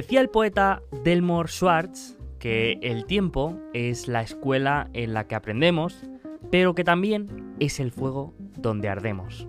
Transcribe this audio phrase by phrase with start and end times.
[0.00, 6.08] Decía el poeta Delmore Schwartz que el tiempo es la escuela en la que aprendemos,
[6.50, 9.46] pero que también es el fuego donde ardemos.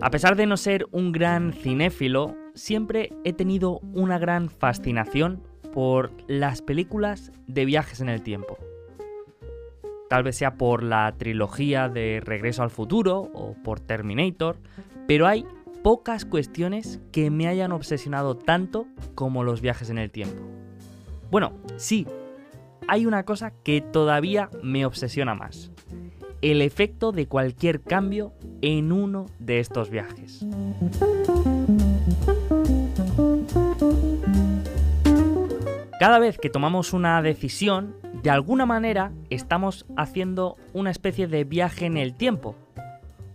[0.00, 5.42] A pesar de no ser un gran cinéfilo, siempre he tenido una gran fascinación
[5.72, 8.58] por las películas de viajes en el tiempo.
[10.08, 14.56] Tal vez sea por la trilogía de Regreso al Futuro o por Terminator,
[15.08, 15.44] pero hay
[15.82, 20.42] pocas cuestiones que me hayan obsesionado tanto como los viajes en el tiempo.
[21.30, 22.06] Bueno, sí,
[22.88, 25.72] hay una cosa que todavía me obsesiona más.
[26.40, 30.44] El efecto de cualquier cambio en uno de estos viajes.
[35.98, 41.86] Cada vez que tomamos una decisión, de alguna manera estamos haciendo una especie de viaje
[41.86, 42.56] en el tiempo,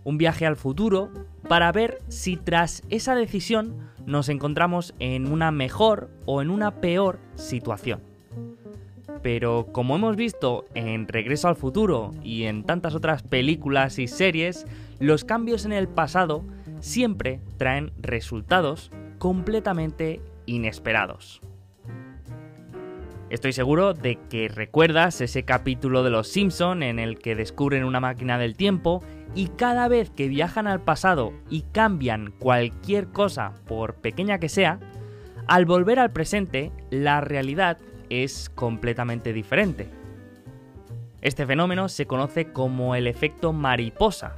[0.08, 1.10] un viaje al futuro,
[1.50, 7.18] para ver si tras esa decisión nos encontramos en una mejor o en una peor
[7.34, 8.00] situación.
[9.22, 14.66] Pero como hemos visto en Regreso al Futuro y en tantas otras películas y series,
[14.98, 16.42] los cambios en el pasado
[16.80, 21.42] siempre traen resultados completamente inesperados.
[23.28, 28.00] Estoy seguro de que recuerdas ese capítulo de Los Simpson en el que descubren una
[28.00, 29.02] máquina del tiempo
[29.38, 34.80] y cada vez que viajan al pasado y cambian cualquier cosa, por pequeña que sea,
[35.46, 37.78] al volver al presente, la realidad
[38.10, 39.88] es completamente diferente.
[41.20, 44.34] Este fenómeno se conoce como el efecto mariposa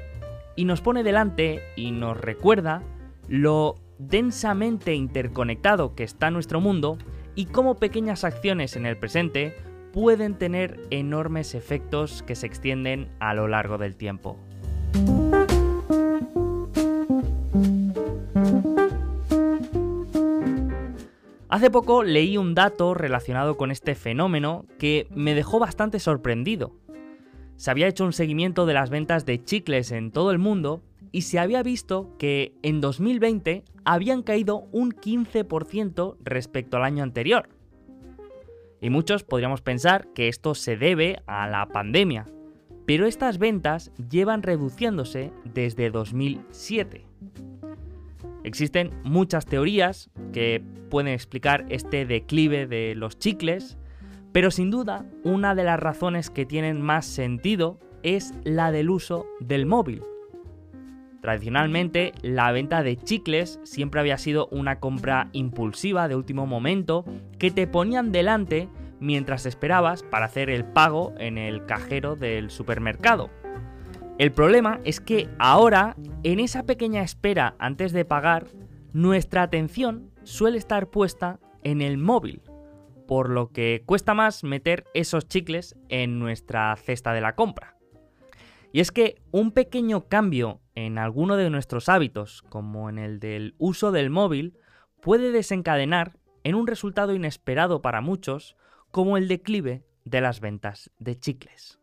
[0.54, 2.82] y nos pone delante y nos recuerda
[3.26, 6.98] lo densamente interconectado que está nuestro mundo
[7.34, 9.56] y cómo pequeñas acciones en el presente
[9.94, 14.36] pueden tener enormes efectos que se extienden a lo largo del tiempo.
[21.60, 26.72] Hace poco leí un dato relacionado con este fenómeno que me dejó bastante sorprendido.
[27.56, 31.22] Se había hecho un seguimiento de las ventas de chicles en todo el mundo y
[31.22, 37.48] se había visto que en 2020 habían caído un 15% respecto al año anterior.
[38.80, 42.26] Y muchos podríamos pensar que esto se debe a la pandemia,
[42.90, 47.06] pero estas ventas llevan reduciéndose desde 2007.
[48.42, 53.78] Existen muchas teorías que pueden explicar este declive de los chicles,
[54.32, 59.24] pero sin duda una de las razones que tienen más sentido es la del uso
[59.38, 60.02] del móvil.
[61.20, 67.04] Tradicionalmente, la venta de chicles siempre había sido una compra impulsiva de último momento
[67.38, 68.68] que te ponían delante
[69.00, 73.30] mientras esperabas para hacer el pago en el cajero del supermercado.
[74.18, 78.46] El problema es que ahora, en esa pequeña espera antes de pagar,
[78.92, 82.42] nuestra atención suele estar puesta en el móvil,
[83.08, 87.76] por lo que cuesta más meter esos chicles en nuestra cesta de la compra.
[88.72, 93.54] Y es que un pequeño cambio en alguno de nuestros hábitos, como en el del
[93.58, 94.58] uso del móvil,
[95.00, 98.56] puede desencadenar en un resultado inesperado para muchos,
[98.90, 101.78] como el declive de las ventas de chicles.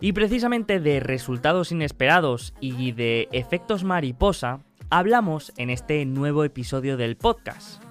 [0.00, 7.16] Y precisamente de resultados inesperados y de efectos mariposa hablamos en este nuevo episodio del
[7.16, 7.82] podcast.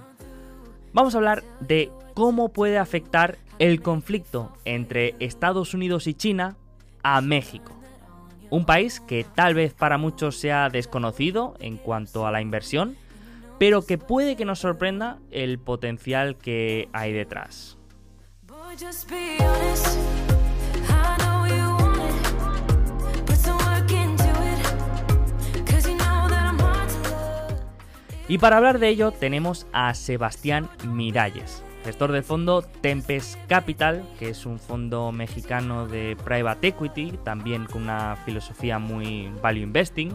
[0.93, 6.57] Vamos a hablar de cómo puede afectar el conflicto entre Estados Unidos y China
[7.05, 7.71] a México.
[8.49, 12.97] Un país que tal vez para muchos sea desconocido en cuanto a la inversión,
[13.59, 17.77] pero que puede que nos sorprenda el potencial que hay detrás.
[28.27, 34.29] Y para hablar de ello tenemos a Sebastián Miralles, gestor del fondo Tempest Capital, que
[34.29, 40.11] es un fondo mexicano de private equity, también con una filosofía muy value investing.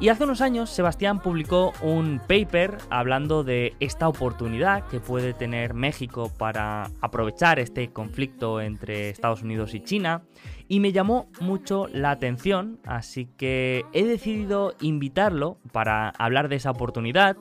[0.00, 5.74] Y hace unos años Sebastián publicó un paper hablando de esta oportunidad que puede tener
[5.74, 10.22] México para aprovechar este conflicto entre Estados Unidos y China
[10.66, 16.70] y me llamó mucho la atención, así que he decidido invitarlo para hablar de esa
[16.70, 17.36] oportunidad,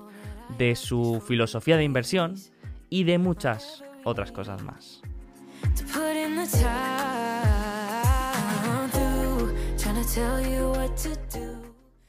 [0.57, 2.35] de su filosofía de inversión
[2.89, 5.01] y de muchas otras cosas más.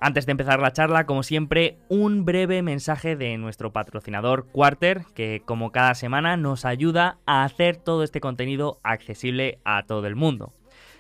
[0.03, 5.43] Antes de empezar la charla, como siempre, un breve mensaje de nuestro patrocinador Quarter, que
[5.45, 10.55] como cada semana nos ayuda a hacer todo este contenido accesible a todo el mundo.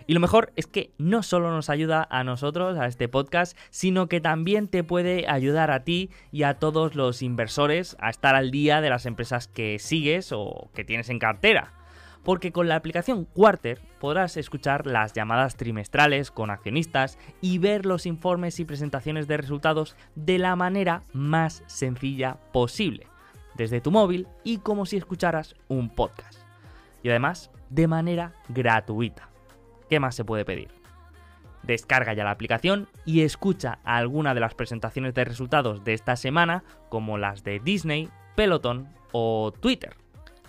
[0.07, 4.09] Y lo mejor es que no solo nos ayuda a nosotros, a este podcast, sino
[4.09, 8.51] que también te puede ayudar a ti y a todos los inversores a estar al
[8.51, 11.75] día de las empresas que sigues o que tienes en cartera
[12.25, 18.07] porque con la aplicación Quarter podrás escuchar las llamadas trimestrales con accionistas y ver los
[18.07, 23.07] informes y presentaciones de resultados de la manera más sencilla posible,
[23.55, 26.41] desde tu móvil y como si escucharas un podcast.
[27.03, 29.30] Y además, de manera gratuita.
[29.91, 30.69] ¿Qué más se puede pedir?
[31.65, 36.63] Descarga ya la aplicación y escucha alguna de las presentaciones de resultados de esta semana,
[36.89, 39.97] como las de Disney, Peloton o Twitter.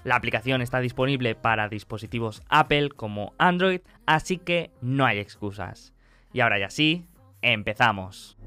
[0.03, 5.93] La aplicación está disponible para dispositivos Apple como Android, así que no hay excusas.
[6.31, 7.07] Y ahora ya sí,
[7.41, 8.37] empezamos.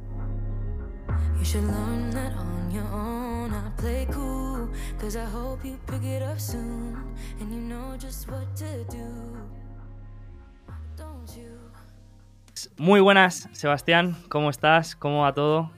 [12.76, 14.96] Muy buenas, Sebastián, ¿cómo estás?
[14.96, 15.70] ¿Cómo va todo?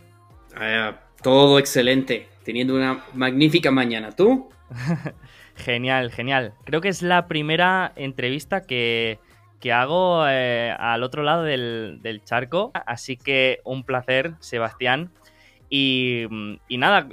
[0.54, 4.12] Ah, todo excelente, teniendo una magnífica mañana.
[4.12, 4.48] ¿Tú?
[5.56, 6.54] Genial, genial.
[6.64, 9.18] Creo que es la primera entrevista que,
[9.72, 12.70] hago eh, al otro lado del, charco.
[12.74, 15.10] Así que un placer, Sebastián.
[15.68, 16.26] Y,
[16.70, 17.08] nada,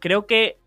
[0.00, 0.58] creo que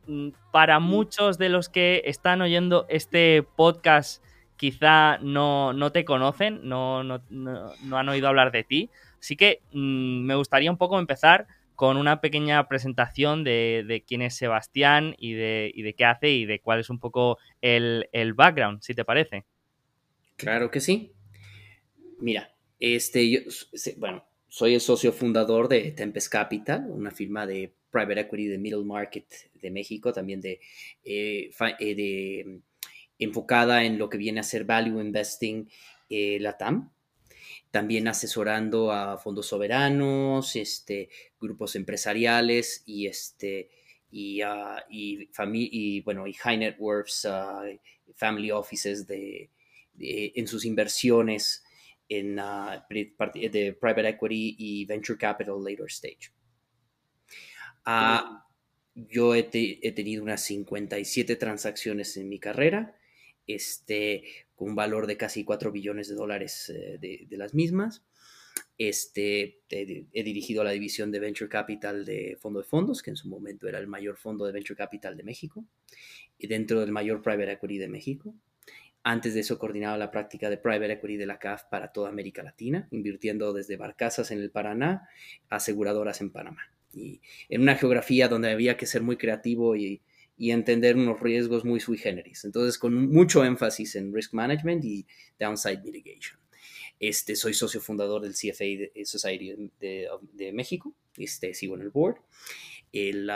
[0.52, 4.24] para muchos de los que están oyendo este podcast
[4.60, 8.90] quizá no, te conocen, no, no, no, han oído hablar de ti.
[9.18, 14.36] Así que mm, me gustaría un poco empezar con una pequeña presentación de, quién es
[14.36, 18.94] Sebastián y de, de, qué hace y de cuál es un poco el, background, si
[18.94, 19.46] te parece.
[20.36, 21.14] Claro que sí.
[22.20, 23.40] Mira, este, yo,
[23.96, 28.84] bueno, soy el socio fundador de Tempest Capital, una firma de private equity de middle
[28.84, 30.60] market de México, también de,
[31.06, 32.60] eh, eh, de
[33.20, 35.70] enfocada en lo que viene a ser value investing
[36.10, 36.92] eh, Latam
[37.72, 43.70] también asesorando a fondos soberanos, este, grupos empresariales y, este,
[44.12, 47.64] y, uh, y, bueno, y high net worths, ah,
[48.16, 49.50] family offices de,
[50.00, 51.64] en sus inversiones
[52.08, 56.32] en uh, de private equity y venture capital later stage.
[58.96, 62.96] yo he, he, tenido unas 57 transacciones en mi carrera.
[63.50, 64.26] Este,
[64.56, 68.04] con un valor de casi 4 billones de dólares eh, de, las mismas.
[68.78, 73.28] Este, he, dirigido la división de Venture Capital de Fondo de Fondos, que en su
[73.28, 75.66] momento era el mayor fondo de Venture Capital de México,
[76.38, 78.36] y dentro del mayor Private Equity de México.
[79.02, 82.44] Antes de eso coordinaba la práctica de Private Equity de la CAF para toda América
[82.44, 85.10] Latina, invirtiendo desde barcazas en el Paraná
[85.50, 86.72] a aseguradoras en Panamá.
[86.94, 87.20] Y
[87.50, 90.04] en una geografía donde había que ser muy creativo y,
[90.40, 92.46] y entender unos riesgos muy sui generis.
[92.46, 95.06] Entonces, con mucho énfasis en risk management y
[95.38, 96.40] downside mitigation.
[96.98, 98.66] Este, soy socio fundador del CFA
[99.04, 102.22] Society de, México, este, sigo en el board.
[102.94, 103.30] El,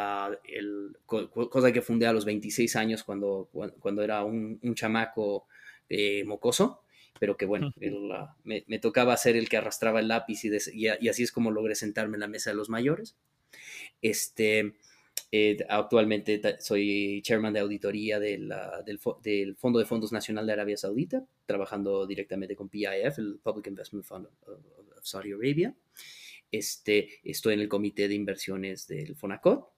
[0.45, 3.49] el, cosa que fundé a los 26 años cuando,
[3.79, 5.45] cuando era un, un chamaco
[5.89, 6.83] eh, mocoso,
[7.19, 7.73] pero que bueno,
[8.43, 11.51] me, me, tocaba ser el que arrastraba el lápiz y, y, y, así es como
[11.51, 13.17] logré sentarme en la mesa de los mayores.
[14.01, 14.73] Este,
[15.35, 18.53] eh, actualmente soy chairman de auditoría del,
[18.85, 24.05] del, Fondo de Fondos Nacional de Arabia Saudita, trabajando directamente con PIF, el Public Investment
[24.05, 24.59] Fund of,
[25.01, 25.73] Saudi Arabia.
[26.51, 29.71] Este, estoy en el comité de inversiones del FONACOT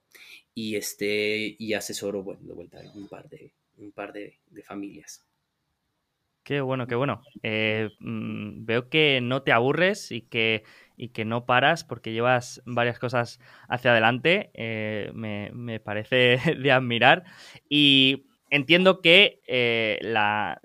[0.54, 5.26] y, este, y asesoro, bueno, de vuelta, un par de, un par de, familias.
[6.42, 7.22] Qué bueno, qué bueno.
[7.42, 10.64] Eh, mm, veo que no te aburres y que
[10.96, 13.38] y que no paras porque llevas varias cosas
[13.68, 14.50] hacia adelante.
[14.54, 17.24] Eh, me, parece de admirar.
[17.68, 20.60] Y entiendo que eh, la,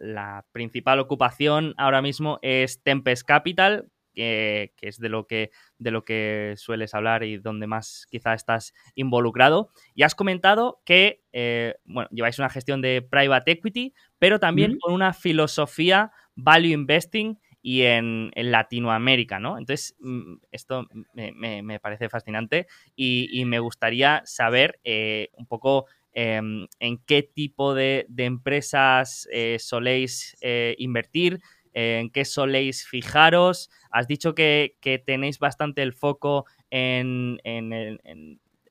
[0.51, 6.53] principal ocupación ahora mismo es Tempest Capital, que, es de lo que, de lo que
[6.57, 9.71] sueles hablar y donde más quizá estás involucrado.
[9.95, 14.93] Y has comentado que eh, bueno, lleváis una gestión de private equity, pero también con
[14.93, 19.57] una filosofía value investing y en, Latinoamérica, ¿no?
[19.57, 26.97] Entonces, mm, esto me, parece fascinante y, me gustaría saber eh, un poco em, en
[27.05, 31.39] qué tipo de, empresas eh, soléis eh, invertir,
[31.73, 33.69] en qué soléis fijaros.
[33.91, 34.75] Has dicho que,
[35.05, 37.37] tenéis bastante el foco en,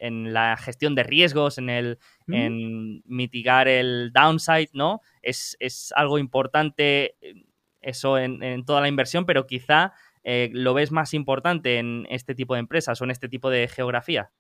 [0.00, 5.00] la gestión de riesgos, en, el, en mitigar el downside, ¿no?
[5.22, 7.16] Es, es algo importante
[7.80, 12.54] eso en, toda la inversión, pero quizá eh, ¿lo ves más importante en este tipo
[12.54, 14.30] de empresas o en este tipo de geografía?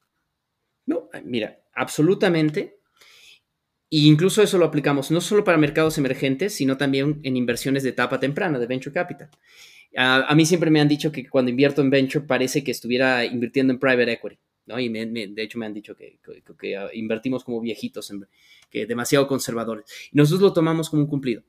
[0.86, 2.80] No, mira, absolutamente.
[3.92, 7.90] E incluso eso lo aplicamos no solo para mercados emergentes, sino también en inversiones de
[7.90, 9.28] etapa temprana, de venture capital.
[9.96, 13.72] a mí siempre me han dicho que cuando invierto en venture parece que estuviera invirtiendo
[13.72, 14.78] en private equity, ¿no?
[14.78, 16.20] Y de hecho me han dicho que,
[16.92, 18.12] invertimos como viejitos,
[18.70, 19.86] que demasiado conservadores.
[20.12, 21.42] Y nosotros lo tomamos como un cumplido.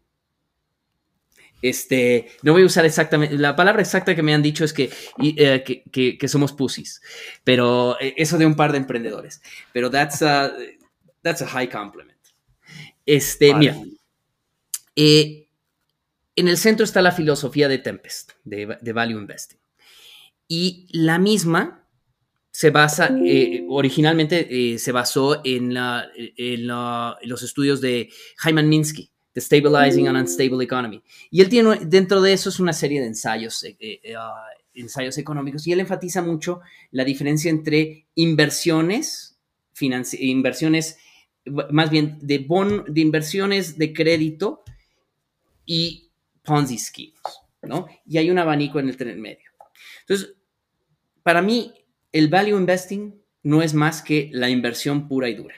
[1.62, 4.89] Este, no voy a usar exactamente, la palabra exacta que me han dicho es que,
[5.22, 7.01] eh, que, somos pussies,
[7.44, 9.41] pero eh, eso de un par de emprendedores.
[9.72, 10.51] Pero that's a,
[11.22, 12.18] that's a high compliment.
[13.06, 13.77] Este, mira,
[14.96, 15.50] eh,
[16.36, 19.60] en el centro está la filosofía de Tempest, de, Value Investing.
[20.48, 21.88] Y la misma
[22.51, 23.15] se basa,
[23.70, 28.10] originalmente se basó en, en, los estudios de
[28.44, 31.02] Hyman Minsky The Stabilizing an Unstable Economy.
[31.30, 34.46] Y él tiene, dentro de eso es una serie de ensayos, eh, eh, eh, ah,
[34.74, 36.62] ensayos económicos, y él enfatiza mucho
[36.92, 39.40] la diferencia entre inversiones,
[39.80, 40.98] inversiones,
[41.46, 44.64] más bien de, bon de inversiones de crédito
[45.66, 46.10] y
[46.44, 47.22] Ponzi schemes,
[47.62, 47.88] ¿no?
[48.06, 49.50] Y hay un abanico en el medio.
[50.02, 50.36] Entonces,
[51.24, 51.74] para mí,
[52.12, 55.56] el value investing no es más que la inversión pura y dura.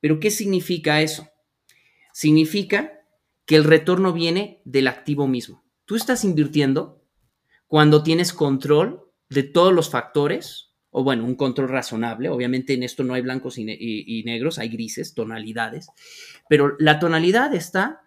[0.00, 1.29] Pero, ¿qué significa eso?
[2.12, 2.92] Significa
[3.46, 5.64] que el retorno viene del activo mismo.
[5.84, 7.04] Tú estás invirtiendo
[7.66, 12.28] cuando tienes control de todos los factores, o bueno, un control razonable.
[12.28, 15.88] Obviamente en esto no hay blancos y, negros, hay grises, tonalidades,
[16.48, 18.02] pero la tonalidad está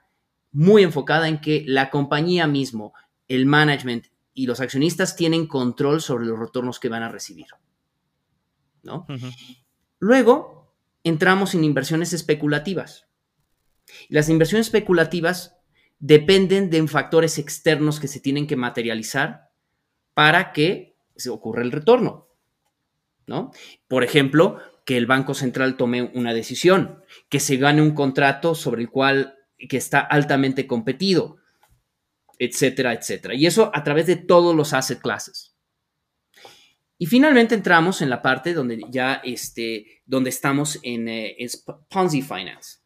[0.51, 2.93] muy enfocada en que la compañía mismo,
[3.27, 7.47] el management y los accionistas tienen control sobre los retornos que van a recibir.
[8.83, 9.07] ¿no?
[9.99, 13.07] Luego entramos en inversiones especulativas.
[14.09, 15.57] Las inversiones especulativas
[15.99, 19.49] dependen de factores externos que se tienen que materializar
[20.13, 22.27] para que se ocurra el retorno.
[23.25, 23.51] ¿no?
[23.87, 28.81] Por ejemplo, que el Banco Central tome una decisión, que se gane un contrato sobre
[28.81, 29.37] el cual
[29.69, 31.37] que está altamente competido,
[32.37, 33.33] etcétera, etcétera.
[33.33, 35.55] Y eso a través de todos los asset classes.
[36.97, 41.37] Y finalmente entramos en la parte donde ya este, donde estamos en eh,
[41.89, 42.82] Ponzi Finance.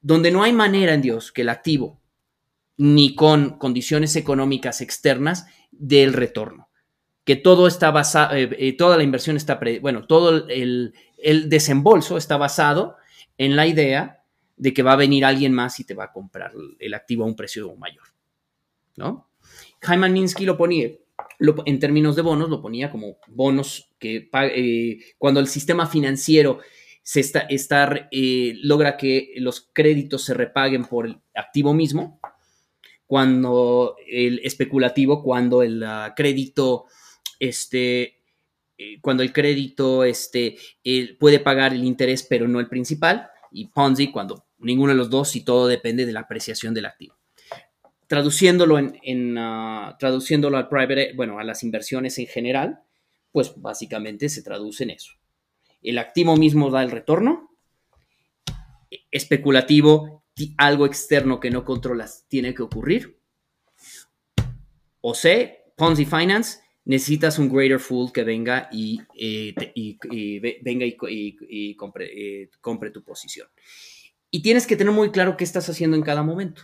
[0.00, 2.00] Donde no hay manera en Dios que el activo,
[2.76, 6.68] ni con condiciones económicas externas, del retorno.
[7.24, 10.94] Que todo está basado, eh, eh, toda la inversión está, bueno, todo el,
[11.46, 12.96] desembolso está basado
[13.36, 14.22] en la idea
[14.56, 17.26] de que va a venir alguien más y te va a comprar el activo a
[17.26, 18.04] un precio mayor,
[18.96, 19.28] ¿no?
[19.82, 20.90] Hyman Minsky lo ponía,
[21.66, 26.60] en términos de bonos, lo ponía como bonos que eh, cuando el sistema financiero
[27.02, 32.20] se está, eh, logra que los créditos se repaguen por el activo mismo,
[33.06, 36.84] cuando el especulativo, cuando el ah, crédito,
[37.40, 38.18] este,
[38.76, 40.58] eh, cuando el crédito este,
[41.18, 45.34] puede pagar el interés pero no el principal, y Ponzi cuando ninguno de los dos
[45.34, 47.16] y todo depende de la apreciación del activo.
[48.06, 52.80] Traduciéndolo en, ah, traduciéndolo al private, bueno, a las inversiones en general,
[53.32, 55.12] pues básicamente se traduce en eso
[55.88, 57.50] el activo mismo da el retorno,
[59.10, 60.22] especulativo,
[60.58, 63.18] algo externo que no controlas tiene que ocurrir,
[65.00, 69.54] o C, Ponzi Finance, necesitas un greater fool que venga y, eh,
[70.62, 73.48] venga y, compre, eh, compre, tu posición.
[74.30, 76.62] Y tienes que tener muy claro qué estás haciendo en cada momento.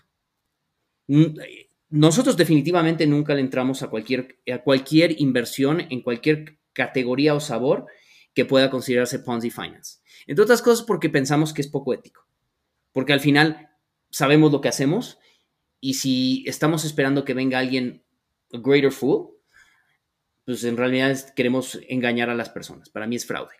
[1.89, 7.87] Nosotros definitivamente nunca le entramos a cualquier, a cualquier inversión en cualquier categoría o sabor
[8.35, 10.01] que pueda considerarse Ponzi Finance.
[10.27, 12.27] Entre otras cosas porque pensamos que es poco ético.
[12.93, 13.71] Porque al final
[14.11, 15.19] sabemos lo que hacemos
[15.81, 18.05] y si estamos esperando que venga alguien,
[18.53, 19.31] a greater fool,
[20.45, 22.91] pues en realidad queremos engañar a las personas.
[22.91, 23.55] Para mí es fraude.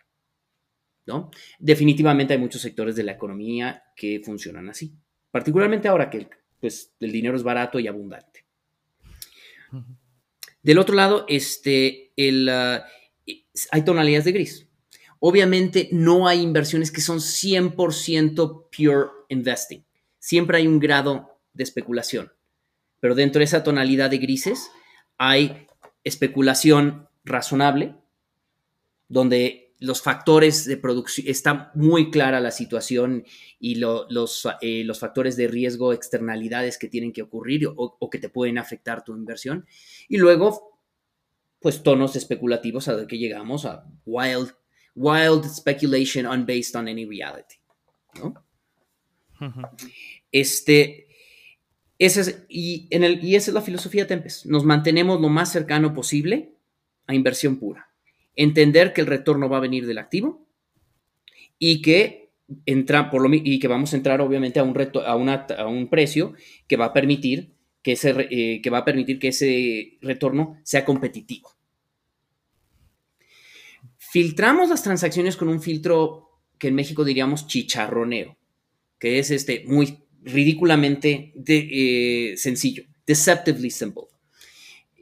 [1.05, 1.29] ¿no?
[1.59, 4.93] Definitivamente hay muchos sectores de la economía que funcionan así.
[5.31, 6.29] Particularmente ahora que
[6.59, 8.45] pues, el dinero es barato y abundante.
[10.63, 12.85] Del otro lado, este, el, ah,
[13.71, 14.64] hay tonalidades de gris.
[15.27, 19.83] Obviamente no hay inversiones que son 100% pure investing.
[20.19, 22.31] Siempre hay un grado de especulación.
[22.99, 24.69] Pero dentro de esa tonalidad de grises
[25.17, 25.65] hay
[26.03, 27.95] especulación razonable,
[29.07, 33.25] donde los factores de producción, está muy clara la situación
[33.59, 38.19] y los, eh, los, factores de riesgo, externalidades que tienen que ocurrir o, o, que
[38.19, 39.65] te pueden afectar tu inversión.
[40.07, 40.79] Y luego
[41.59, 44.53] pues tonos especulativos a que llegamos a wild,
[44.95, 47.55] wild speculation unbased on any reality.
[50.31, 51.05] Este,
[51.97, 54.45] Ese es, y, en el, y esa es la filosofía de Tempest.
[54.45, 56.51] Nos mantenemos lo más cercano posible
[57.07, 57.89] a inversión pura.
[58.35, 60.45] Entender que el retorno va a venir del activo
[61.57, 62.31] y que,
[62.65, 65.67] entra, por lo, y que vamos a entrar obviamente a un, reto, a, una, a
[65.67, 66.33] un precio
[66.67, 70.83] que va a permitir que ese, eh, que va a permitir que ese retorno sea
[70.83, 71.54] competitivo.
[74.15, 78.37] Filtramos las transacciones con un filtro que en México diríamos chicharronero,
[78.97, 84.05] que es este muy ridículamente de, eh, sencillo, deceptively simple.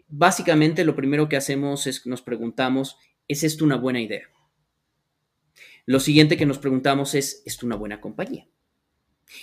[0.07, 4.23] Básicamente lo primero que hacemos es nos preguntamos, ¿es esto una buena idea?
[5.85, 8.47] Lo siguiente que nos preguntamos es, ¿es esto una buena compañía?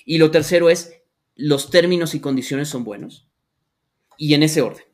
[0.05, 1.01] Y lo tercero es,
[1.37, 3.29] ¿los términos y condiciones son buenos?
[4.19, 4.90] Y en ese orden.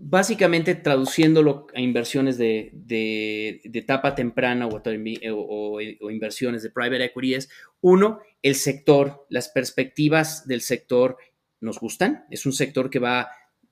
[0.00, 7.48] Básicamente traduciéndolo a inversiones de, etapa temprana o, inversiones de private equity es,
[7.80, 11.16] uno, el sector, las perspectivas del sector
[11.60, 12.26] nos gustan.
[12.30, 13.28] Es un sector que va a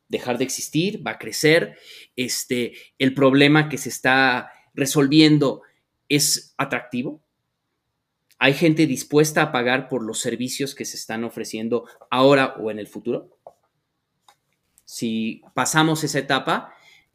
[0.09, 1.79] dejar de existir, va a crecer.
[2.17, 5.63] Este, el problema que se está resolviendo
[6.09, 7.23] es atractivo.
[8.39, 12.81] Hay gente dispuesta a pagar por los servicios que se están ofreciendo ahora o en
[12.81, 13.36] el futuro.
[14.87, 16.73] Si pasamos esa etapa,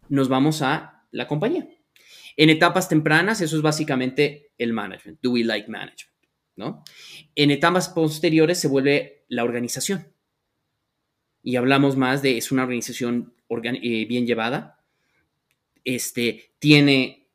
[0.10, 1.68] nos vamos a la compañía.
[2.38, 5.20] En etapas tempranas, eso es básicamente el management.
[5.24, 6.12] Do we like management?
[6.56, 6.84] ¿No?
[7.34, 10.14] En etapas posteriores se vuelve la organización.
[11.42, 14.80] Y hablamos más de, es una organización eh, bien llevada,
[15.84, 17.28] este, tiene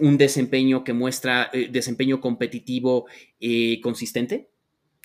[0.00, 3.06] un desempeño que muestra eh, desempeño competitivo
[3.40, 4.50] eh, consistente.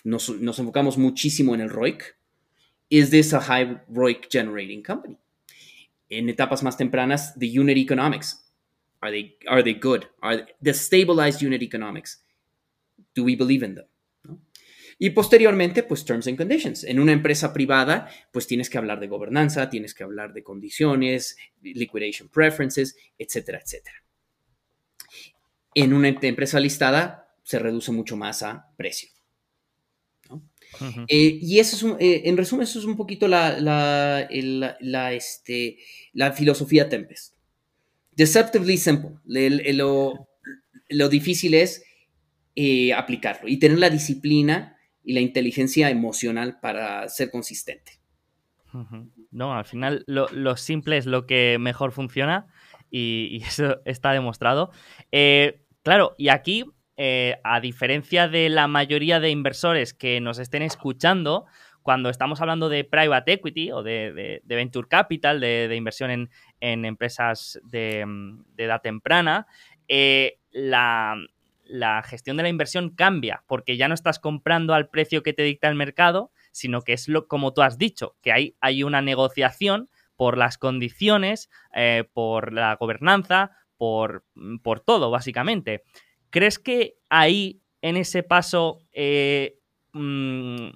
[0.03, 2.15] Nos, enfocamos muchísimo en el ROIC.
[2.89, 5.18] Is this a high ROIC generating company?
[6.10, 8.42] En etapas más tempranas, the unit economics.
[9.01, 10.06] Are they, are they good?
[10.22, 12.24] Are the stabilized unit economics?
[13.13, 13.86] Do we believe in them?
[14.98, 16.84] Y posteriormente, pues terms and conditions.
[16.84, 21.36] En una empresa privada, pues tienes que hablar de gobernanza, tienes que hablar de condiciones,
[21.62, 24.04] liquidation preferences, etcétera, etcétera.
[25.74, 29.09] En una empresa listada se reduce mucho más a precio.
[31.08, 35.78] Eh, y eso es eh, en resumen, eso es un poquito la, la, este,
[36.14, 37.36] la filosofía Tempest.
[38.16, 39.12] Deceptively simple.
[39.25, 40.28] lo,
[40.90, 41.84] lo, difícil es
[42.56, 48.00] eh, aplicarlo y tener la disciplina y la inteligencia emocional para ser consistente.
[49.32, 52.48] No, al final lo, simple es lo que mejor funciona
[52.92, 54.72] y, eso está demostrado.
[55.86, 56.66] Claro, y aquí,
[56.98, 61.46] eh, a diferencia de la mayoría de inversores que nos estén escuchando,
[61.86, 66.29] cuando estamos hablando de private equity o de, venture capital, de, inversión
[66.62, 68.05] en, empresas de,
[68.58, 69.46] edad temprana,
[69.90, 71.18] eh, la,
[72.05, 75.68] gestión de la inversión cambia, porque ya no estás comprando al precio que te dicta
[75.68, 80.38] el mercado, sino que es lo, como tú has dicho, que hay, una negociación por
[80.38, 84.24] las condiciones, eh, por la gobernanza, por
[84.86, 85.84] todo, básicamente.
[86.35, 89.57] ¿Crees que ahí, en ese paso, eh,
[89.93, 90.67] mm,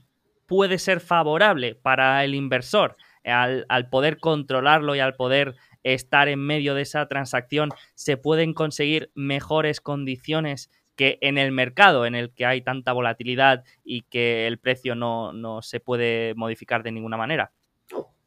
[0.46, 2.96] puede ser favorable para el inversor
[3.26, 9.12] al, poder controlarlo y al poder estar en medio de esa transacción, se pueden conseguir
[9.16, 14.60] mejores condiciones que en el mercado en el que hay tanta volatilidad y que el
[14.60, 17.52] precio no, no se puede modificar de ninguna manera.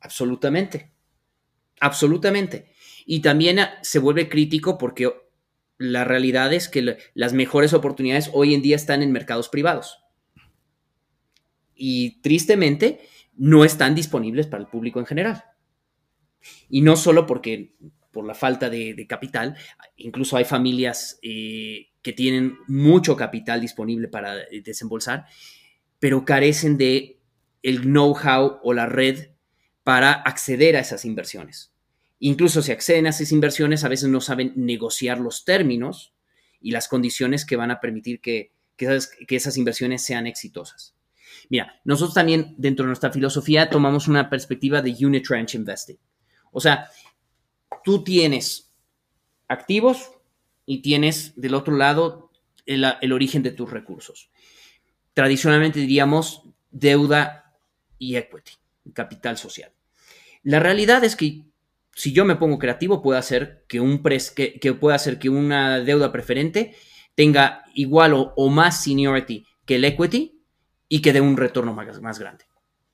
[0.00, 0.92] absolutamente.
[1.80, 2.74] Absolutamente.
[3.06, 5.10] Y también ah, se vuelve crítico porque
[5.82, 9.98] la realidad es que las mejores oportunidades hoy en día están en mercados privados.
[11.74, 13.00] Y tristemente
[13.34, 15.44] no están disponibles para el público en general.
[16.68, 17.74] Y no solo porque
[18.10, 19.56] por la falta de, capital,
[19.96, 25.26] incluso hay familias eh, que tienen mucho capital disponible para eh, desembolsar,
[25.98, 27.20] pero carecen de
[27.62, 29.30] el know-how o la red
[29.82, 31.71] para acceder a esas inversiones.
[32.24, 36.14] Incluso si acceden a esas inversiones, a veces no saben negociar los términos
[36.60, 40.94] y las condiciones que van a permitir que, esas, inversiones sean exitosas.
[41.48, 45.98] Mira, nosotros también dentro de nuestra filosofía tomamos una perspectiva de unit investing.
[46.52, 46.88] O sea,
[47.82, 48.72] tú tienes
[49.48, 50.12] activos
[50.64, 52.30] y tienes del otro lado
[52.66, 54.30] el, origen de tus recursos.
[55.12, 57.56] Tradicionalmente diríamos deuda
[57.98, 58.52] y equity,
[58.92, 59.72] capital social.
[60.44, 61.50] La realidad es que
[61.94, 66.74] si yo me pongo creativo, puedo hacer que, un que, hacer que una deuda preferente
[67.14, 70.40] tenga igual o, más seniority que el equity
[70.88, 72.44] y que dé un retorno más, más, grande,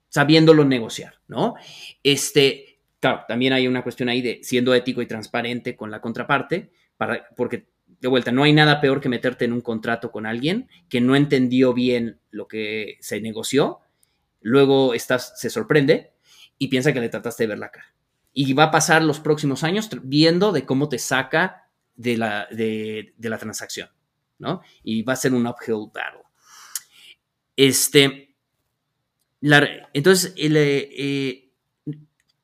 [0.09, 1.55] sabiéndolo negociar, ¿no?
[2.03, 6.73] Este, claro, también hay una cuestión ahí de siendo ético y transparente con la contraparte,
[6.97, 7.67] para, porque
[8.01, 11.17] de vuelta, no hay nada peor que meterte en un contrato con alguien que no
[11.17, 13.81] entendió bien lo que se negoció
[14.41, 16.13] luego estás, se sorprende
[16.59, 17.87] y piensa que le trataste de ver la cara.
[18.33, 23.15] Y va a pasar los próximos años viendo de cómo te saca de la, de,
[23.19, 23.89] la transacción,
[24.39, 24.63] ¿no?
[24.83, 26.23] Y va a ser un uphill battle.
[27.57, 28.35] Este,
[29.93, 31.49] entonces, eh, eh,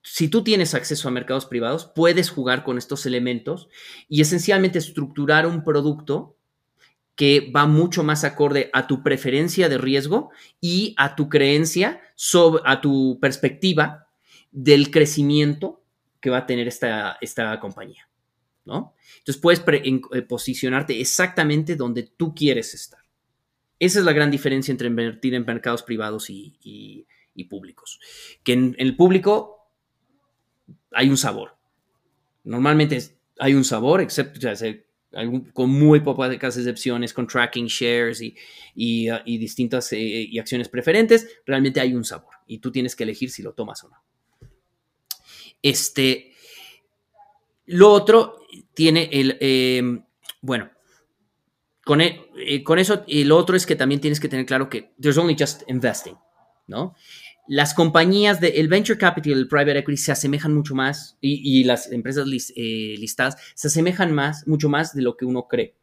[0.02, 3.68] si tú tienes acceso a mercados privados, puedes jugar con estos elementos
[4.08, 6.36] y esencialmente estructurar un producto
[7.14, 12.62] que va mucho más acorde a tu preferencia de riesgo y a tu creencia, sobre,
[12.66, 14.03] a tu perspectiva
[14.54, 15.82] del crecimiento
[16.20, 18.08] que va a tener esta, esta compañía,
[18.64, 18.94] ¿no?
[19.18, 23.00] Entonces puedes eh, posicionarte exactamente donde tú quieres estar.
[23.80, 27.06] Esa es la gran diferencia entre invertir en mercados privados y,
[27.50, 28.00] públicos.
[28.44, 29.68] Que en, el público
[30.92, 31.56] hay un sabor.
[32.44, 33.02] Normalmente
[33.40, 34.38] hay un sabor, excepto,
[35.52, 41.92] con muy pocas excepciones, con tracking shares y, distintas eh, y acciones preferentes, realmente hay
[41.92, 44.13] un sabor y tú tienes que elegir si lo tomas o no.
[45.64, 46.32] Este,
[47.66, 48.36] lo otro
[48.74, 50.04] tiene el, em,
[50.42, 50.70] bueno,
[51.84, 54.68] con, e, eh, con eso, y lo otro es que también tienes que tener claro
[54.68, 56.16] que there's only just investing,
[56.66, 56.94] ¿no?
[57.46, 61.92] las compañías del venture capital y el private equity se asemejan mucho más y, las
[61.92, 65.74] empresas eh, listadas se asemejan más, mucho más de lo que uno cree.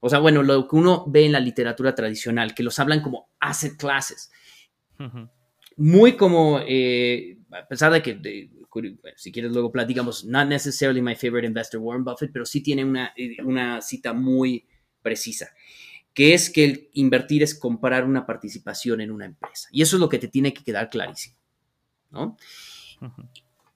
[0.00, 3.28] O sea, bueno, lo que uno ve en la literatura tradicional, que los hablan como
[3.40, 4.30] asset classes.
[5.76, 8.50] Muy como, eh, a pesar de que,
[9.16, 13.12] si quieres luego platicamos, not necessarily my favorite investor Warren Buffett, pero sí tiene una,
[13.16, 14.66] eh, una cita muy
[15.02, 15.48] precisa
[16.18, 19.68] que es que el invertir es comprar una participación en una empresa.
[19.70, 21.36] Y eso es lo que te tiene que quedar clarísimo.
[22.10, 22.36] ¿no?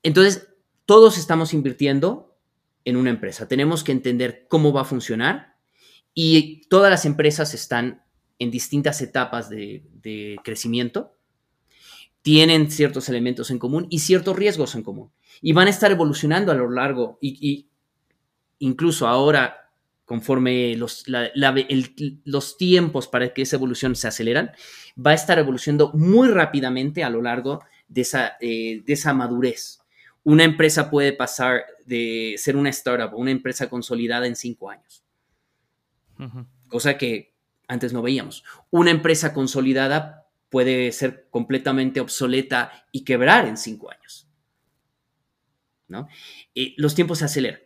[0.02, 0.48] Entonces,
[0.84, 2.36] todos estamos invirtiendo
[2.84, 3.46] en una empresa.
[3.46, 5.56] Tenemos que entender cómo va a funcionar
[6.14, 8.02] y todas las empresas están
[8.38, 11.16] en distintas etapas de, crecimiento,
[12.22, 15.10] tienen ciertos elementos en común y ciertos riesgos en común.
[15.40, 17.68] Y van a estar evolucionando a lo largo y, y
[18.58, 19.62] incluso ahora
[20.04, 21.04] conforme los,
[22.24, 24.52] los, tiempos para que esa evolución se aceleran,
[24.94, 29.80] va a estar evolucionando muy rápidamente a lo largo de esa, eh, de esa madurez.
[30.22, 35.02] Una empresa puede pasar de ser una startup o una empresa consolidada en cinco años,
[36.68, 37.32] cosa que
[37.66, 38.44] antes no veíamos.
[38.70, 40.21] Una empresa consolidada
[40.52, 44.28] puede ser completamente obsoleta y quebrar en cinco años.
[45.88, 46.08] ¿no?
[46.54, 47.60] Eh, los tiempos se aceleran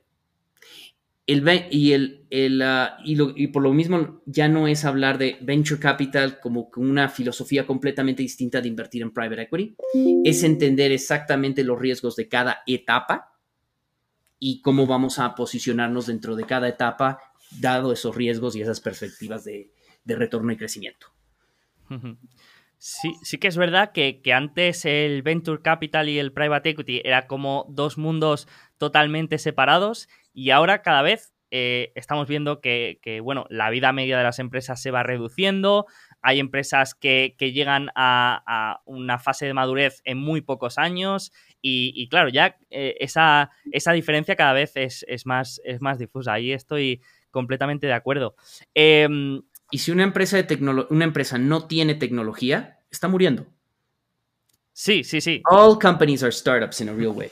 [1.27, 6.38] el, y, el, ah, y, por lo mismo ya no es hablar de venture capital
[6.40, 9.77] como una filosofía completamente distinta de invertir en private equity,
[10.25, 13.33] es entender exactamente los riesgos de cada etapa
[14.38, 17.18] y cómo vamos a posicionarnos dentro de cada etapa,
[17.51, 19.72] dado esos riesgos y esas perspectivas de,
[20.05, 21.09] retorno y crecimiento.
[22.78, 27.00] Sí, sí que es verdad que, que, antes el venture capital y el private equity
[27.04, 28.46] era como dos mundos
[28.78, 34.24] totalmente separados y ahora cada vez eh, estamos viendo que, bueno, la vida media de
[34.24, 35.86] las empresas se va reduciendo,
[36.20, 42.28] hay empresas que, llegan a, una fase de madurez en muy pocos años y, claro,
[42.28, 46.34] ya eh, esa, esa, diferencia cada vez es, más, es más difusa.
[46.34, 48.36] Ahí estoy completamente de acuerdo.
[48.74, 53.46] Em, y si una empresa, de una empresa no tiene tecnología, está muriendo.
[54.72, 55.42] Sí, sí, sí.
[55.48, 57.31] All companies are startups in a real way.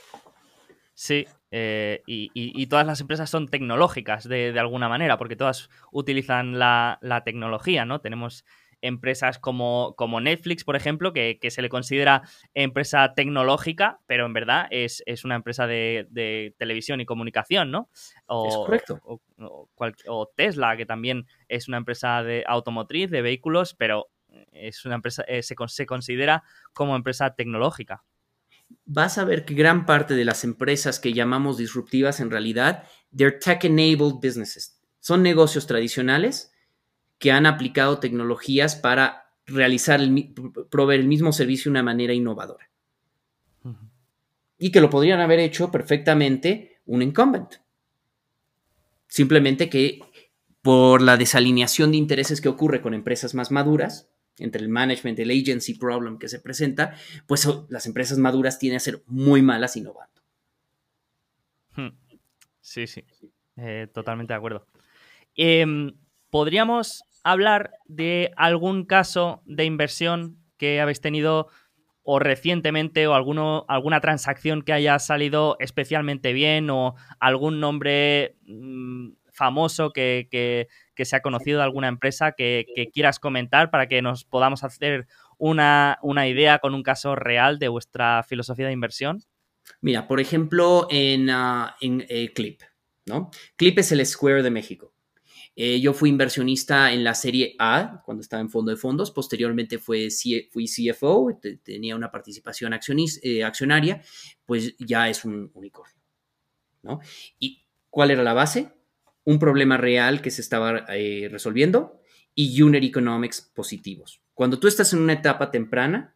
[0.93, 7.21] Sí, eh, y, todas las empresas son tecnológicas de, alguna manera, porque todas utilizan la,
[7.23, 8.01] tecnología, ¿no?
[8.01, 8.45] Tenemos
[8.85, 14.67] empresas como, como Netflix, por ejemplo, que, se le considera empresa tecnológica, pero en verdad
[14.69, 17.89] es, una empresa de, televisión y comunicación, ¿no?
[18.27, 18.99] O, es correcto.
[19.37, 24.09] O, Tesla, que también es una empresa de automotriz, de vehículos, pero
[24.51, 26.43] es una empresa, eh, se, se considera
[26.73, 28.03] como empresa tecnológica
[28.85, 32.83] vas a ver que gran parte de las empresas que llamamos disruptivas en realidad,
[33.15, 34.79] they're tech-enabled businesses.
[34.99, 36.51] Son negocios tradicionales
[37.17, 40.33] que han aplicado tecnologías para realizar, el,
[40.69, 42.69] proveer el mismo servicio de una manera innovadora.
[44.57, 47.55] Y que lo podrían haber hecho perfectamente un incumbent.
[49.07, 49.99] Simplemente que
[50.61, 55.31] por la desalineación de intereses que ocurre con empresas más maduras, entre el management, el
[55.31, 56.95] agency problem que se presenta,
[57.27, 60.21] pues las empresas maduras tienen a ser muy malas innovando.
[61.75, 61.89] Hmm.
[62.61, 63.03] Sí, sí,
[63.57, 64.65] eh, totalmente de acuerdo.
[65.35, 65.93] Em,
[66.35, 71.47] ¿Podríamos hablar de algún caso de inversión que habéis tenido
[72.03, 79.11] o recientemente o alguno, alguna transacción que haya salido especialmente bien o algún nombre mm,
[79.31, 84.25] famoso que, que, se ha conocido de alguna empresa que, quieras comentar para que nos
[84.25, 89.23] podamos hacer una, idea con un caso real de vuestra filosofía de inversión?
[89.79, 92.61] Mira, por ejemplo, en, ah, en eh, Clip,
[93.05, 93.31] ¿no?
[93.55, 94.94] Clip es el Square de México.
[95.57, 99.11] Eh, yo fui inversionista en la serie A cuando estaba en fondo de fondos.
[99.11, 104.01] Posteriormente fui CFO, tenía una participación eh, accionaria,
[104.45, 105.95] pues ya es un unicornio.
[106.83, 106.99] ¿no?
[107.39, 108.73] ¿Y cuál era la base?
[109.23, 112.01] Un problema real que se estaba eh, resolviendo
[112.35, 114.21] y unit economics positivos.
[114.33, 116.15] Cuando tú estás en una etapa temprana,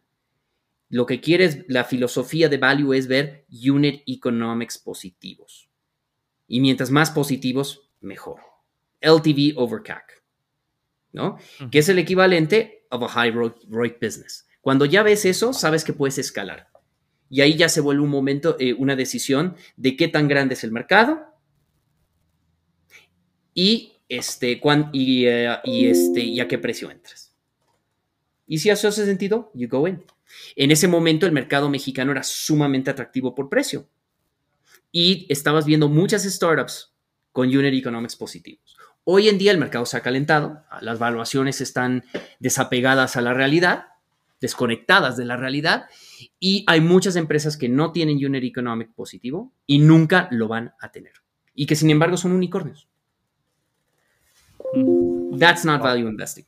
[0.90, 5.70] lo que quieres, la filosofía de value es ver unit economics positivos.
[6.46, 8.49] Y mientras más positivos, mejor.
[9.00, 10.22] LTV over CAC,
[11.12, 11.38] ¿no?
[11.70, 14.46] Que es el equivalente of a high ROIC business.
[14.60, 16.68] Cuando ya ves eso, sabes que puedes escalar.
[17.28, 20.64] Y ahí ya se vuelve un momento, eh, una decisión de qué tan grande es
[20.64, 21.30] el mercado
[23.54, 24.60] y, este,
[24.92, 27.34] y, eh, y, este, y a qué precio entras.
[28.46, 30.04] Y si eso hace sentido, you go in.
[30.56, 33.88] En ese momento el mercado mexicano era sumamente atractivo por precio.
[34.90, 36.92] Y estabas viendo muchas startups
[37.30, 38.76] con unit economics positivos.
[39.12, 42.04] Hoy en día el mercado se ha calentado, las valuaciones están
[42.38, 43.86] desapegadas a la realidad,
[44.40, 45.86] desconectadas de la realidad,
[46.38, 50.92] y hay muchas empresas que no tienen unit economic positivo y nunca lo van a
[50.92, 51.14] tener,
[51.56, 52.86] y que sin embargo son unicornios.
[55.36, 56.46] That's not value investing.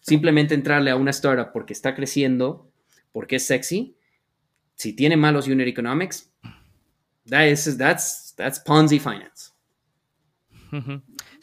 [0.00, 2.70] Simplemente entrarle a una startup porque está creciendo,
[3.12, 3.96] porque es sexy,
[4.74, 6.30] si tiene malos unit economics,
[7.26, 9.52] that's, that's Ponzi finance.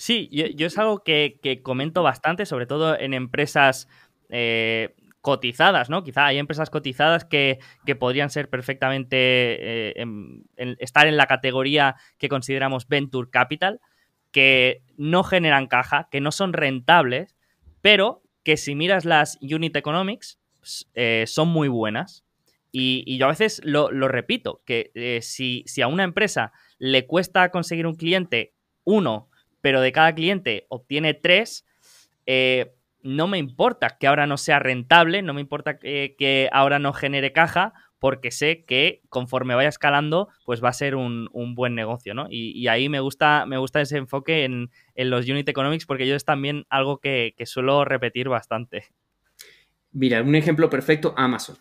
[0.02, 3.88] Sí, yo, es algo que, comento bastante, sobre todo en empresas
[4.30, 6.04] eh, cotizadas, ¿no?
[6.04, 7.60] Quizá hay empresas cotizadas que,
[8.00, 10.06] podrían ser perfectamente eh,
[10.80, 13.80] estar en la categoría que consideramos Venture Capital,
[14.32, 17.38] que no generan caja, que no son rentables,
[17.82, 20.40] pero que si miras las unit economics
[20.96, 22.26] eh, son muy buenas.
[22.72, 27.86] Y, yo a veces lo, repito, que si, si, a una empresa le cuesta conseguir
[27.86, 29.30] un cliente, uno,
[29.62, 31.66] pero de cada cliente obtiene tres,
[32.26, 36.94] eh, no me importa que ahora no sea rentable, no me importa que, ahora no
[36.94, 42.14] genere caja, porque sé que conforme vaya escalando, pues va a ser un, buen negocio,
[42.14, 42.28] ¿no?
[42.30, 46.26] Y, ahí me gusta, me gusta ese enfoque en, los unit economics, porque yo es
[46.26, 48.86] también algo que, que suelo repetir bastante.
[49.92, 51.58] Mira, un ejemplo perfecto, Amazon.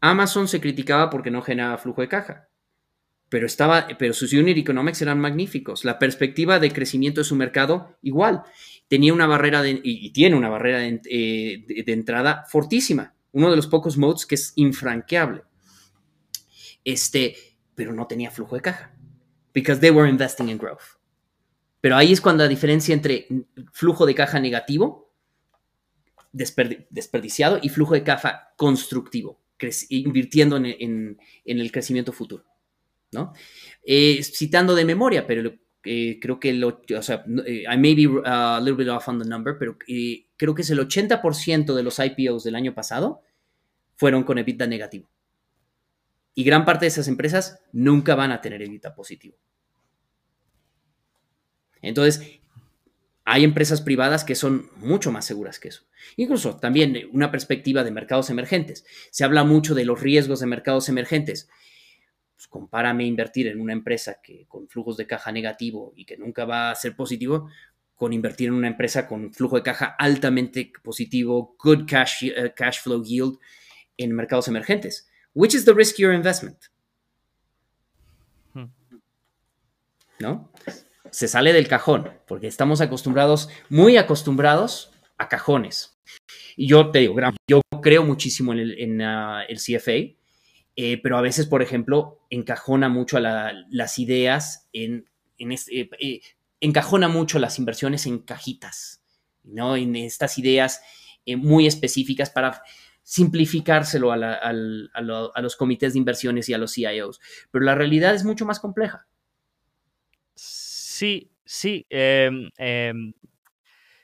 [0.00, 2.47] Amazon se criticaba porque no generaba flujo de caja
[3.28, 5.84] pero, estaba, pero sus unit economics eran magníficos.
[5.84, 8.42] La perspectiva de crecimiento de su mercado, igual.
[8.88, 13.14] Tenía una barrera de, y tiene una barrera eh, de, entrada fortísima.
[13.32, 15.42] Uno de los pocos modes que es infranqueable.
[16.84, 17.36] Este,
[17.74, 18.94] pero no tenía flujo de caja.
[19.52, 20.96] Because they were investing in growth.
[21.82, 23.28] Pero ahí es cuando la diferencia entre
[23.72, 25.12] flujo de caja negativo,
[26.32, 29.40] desperdiciado, y flujo de caja constructivo,
[29.90, 32.44] invirtiendo en el crecimiento futuro.
[33.84, 35.52] Eh, citando de memoria, pero
[35.84, 39.08] eh, creo que, lo, o sea, eh, I may be uh, a little bit off
[39.08, 39.76] on the number, pero
[40.36, 43.22] creo que es el 80% de los IPOs del año pasado
[43.96, 45.10] fueron con EBITDA negativo.
[46.34, 49.36] Y gran parte de esas empresas nunca van a tener EBITDA positivo.
[51.82, 52.40] Entonces,
[53.24, 55.82] hay empresas privadas que son mucho más seguras que eso.
[56.16, 58.84] Incluso también una perspectiva de mercados emergentes.
[59.10, 61.48] Se habla mucho de los riesgos de mercados emergentes
[62.38, 66.44] pues, compárame invertir en una empresa que con flujos de caja negativo y que nunca
[66.44, 67.50] va a ser positivo
[67.96, 72.80] con invertir en una empresa con flujo de caja altamente positivo, good cash, eh, cash
[72.80, 73.40] flow yield
[73.96, 75.10] en mercados emergentes.
[75.34, 76.58] Which is the riskier investment?
[78.54, 78.66] Hmm.
[80.20, 80.52] ¿No?
[81.10, 85.98] Se sale del cajón, porque estamos acostumbrados, muy acostumbrados a cajones.
[86.56, 87.16] Y yo te digo,
[87.48, 90.16] yo creo muchísimo en el, en, ah, el CFA,
[90.80, 95.10] eh, pero a veces, por ejemplo, encajona mucho a las ideas en,
[95.40, 96.20] eh,
[96.60, 99.02] encajona mucho las inversiones en cajitas,
[99.42, 99.74] ¿no?
[99.74, 100.80] En estas ideas
[101.26, 102.62] muy específicas para
[103.02, 107.20] simplificárselo a, los comités de inversiones y a los CIOs.
[107.50, 109.08] Pero la realidad es mucho más compleja.
[110.36, 111.86] Sí, sí.
[111.90, 113.14] Em, em,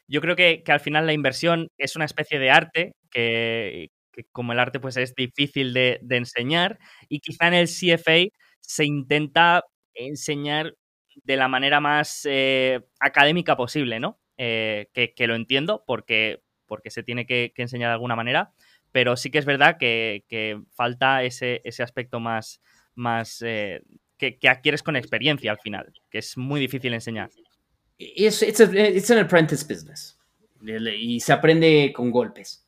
[0.08, 4.24] yo creo que, que, al final la inversión es una especie de arte que, que
[4.33, 9.64] como el arte pues es difícil de, enseñar y quizá en el CFA se intenta
[9.94, 10.74] enseñar
[11.22, 14.18] de la manera más eh, académica posible, ¿no?
[14.37, 18.53] Eh, que, lo entiendo porque, porque se tiene que, enseñar de alguna manera,
[18.90, 22.61] pero sí que es verdad que, falta ese, ese, aspecto más,
[22.94, 23.83] más eh,
[24.18, 27.31] que, adquieres con experiencia al final, que es muy difícil enseñar.
[27.98, 30.18] It's, an apprentice business.
[30.62, 32.63] y se aprende con golpes.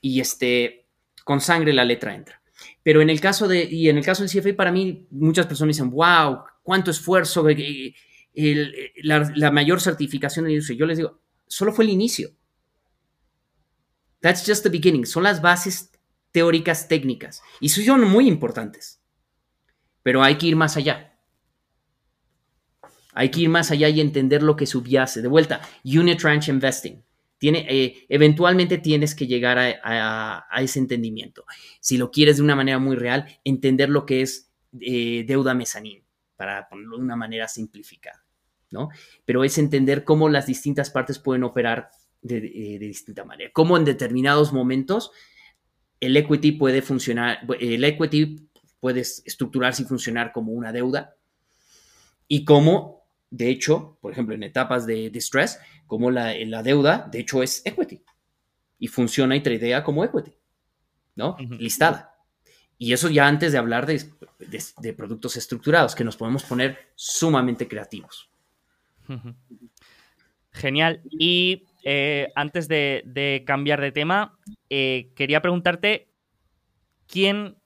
[0.00, 0.88] Y este,
[1.24, 2.40] con sangre la letra entra.
[2.82, 5.76] Pero en el caso de, y en el caso del CFA, para mí, muchas personas
[5.76, 7.46] dicen, wow, cuánto esfuerzo,
[9.02, 10.78] la, la, mayor certificación de industria.
[10.78, 12.30] Yo les digo, solo fue el inicio.
[14.20, 15.06] That's just the beginning.
[15.06, 15.92] Son las bases
[16.32, 17.42] teóricas técnicas.
[17.60, 19.00] Y son muy importantes.
[20.02, 21.18] Pero hay que ir más allá.
[23.12, 25.22] Hay que ir más allá y entender lo que subyace.
[25.22, 27.02] De vuelta, unit ranch investing.
[27.38, 31.44] Tiene, eh, eventualmente tienes que llegar a, ese entendimiento.
[31.80, 36.02] Si lo quieres de una manera muy real, entender lo que es eh, deuda mezanín,
[36.36, 38.24] para ponerlo de una manera simplificada,
[38.70, 38.90] ¿no?
[39.24, 41.90] Pero es entender cómo las distintas partes pueden operar
[42.22, 43.50] de, de distinta manera.
[43.52, 45.10] Cómo en determinados momentos
[46.00, 48.48] el equity puede funcionar, el equity
[48.80, 51.16] puede estructurarse y funcionar como una deuda
[52.28, 52.97] y cómo,
[53.30, 57.62] de hecho, por ejemplo, en etapas de distress, como la, la deuda, de hecho, es
[57.64, 58.02] equity
[58.78, 60.34] y funciona y tradea como equity,
[61.16, 61.36] ¿no?
[61.38, 62.14] Listada.
[62.78, 64.02] Y eso ya antes de hablar de,
[64.78, 68.30] de, productos estructurados, que nos podemos poner sumamente creativos.
[70.52, 71.00] Genial.
[71.10, 74.38] Y eh, antes de, cambiar de tema,
[74.70, 76.07] eh, quería preguntarte
[77.08, 77.56] quién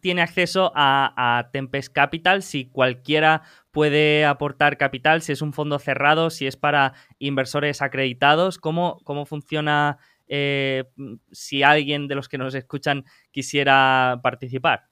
[0.00, 6.30] tiene acceso a, Tempest Capital, si cualquiera puede aportar capital, si es un fondo cerrado,
[6.30, 10.84] si es para inversores acreditados, cómo, cómo funciona eh,
[11.32, 14.86] si alguien de los que nos escuchan quisiera participar.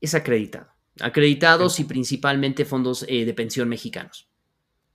[0.00, 0.68] Es acreditado.
[1.00, 4.28] Acreditados y principalmente fondos de pensión mexicanos.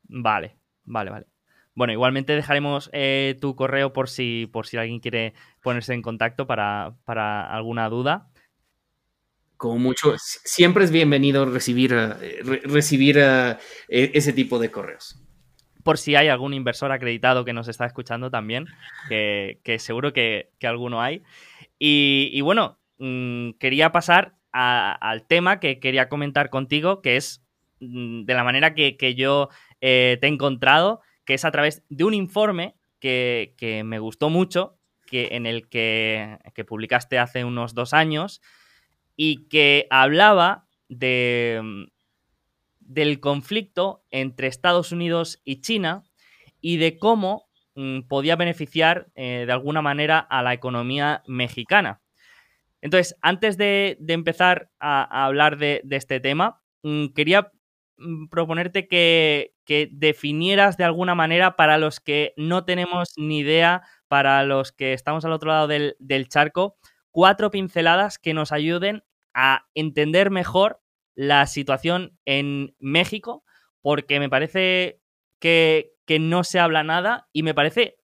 [0.03, 1.25] Vale, vale, vale.
[1.75, 6.47] Bueno, igualmente dejaremos eh, tu correo por si, por si alguien quiere ponerse en contacto
[6.47, 6.95] para,
[7.49, 8.27] alguna duda.
[9.55, 13.57] Como mucho, siempre es bienvenido recibir, eh, recibir eh,
[13.89, 15.21] e, ese tipo de correos.
[15.83, 18.67] Por si hay algún inversor acreditado que nos está escuchando también,
[19.07, 21.23] que, seguro que, alguno hay.
[21.77, 27.41] Y, bueno, mm, quería pasar al tema que quería comentar contigo, que es
[27.79, 32.13] mm, de la manera que, yo te he encontrado que es a través de un
[32.13, 38.41] informe que, me gustó mucho, que, en el que, publicaste hace unos dos años
[39.15, 41.87] y que hablaba de,
[42.79, 46.03] del conflicto entre Estados Unidos y China
[46.61, 52.01] y de cómo mm, podía beneficiar eh, de alguna manera a la economía mexicana.
[52.81, 57.51] Entonces, antes de, empezar a, hablar de, este tema, mm, quería
[58.29, 59.53] proponerte que,
[59.91, 65.25] definieras de alguna manera para los que no tenemos ni idea, para los que estamos
[65.25, 66.77] al otro lado del, charco,
[67.11, 70.81] cuatro pinceladas que nos ayuden a entender mejor
[71.13, 73.43] la situación en México,
[73.81, 75.01] porque me parece
[75.39, 77.97] que, no se habla nada y me parece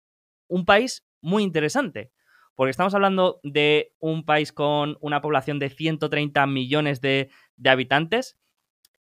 [0.47, 2.12] un país muy interesante.
[2.53, 8.38] Porque estamos hablando de un país con una población de 130 millones de, de habitantes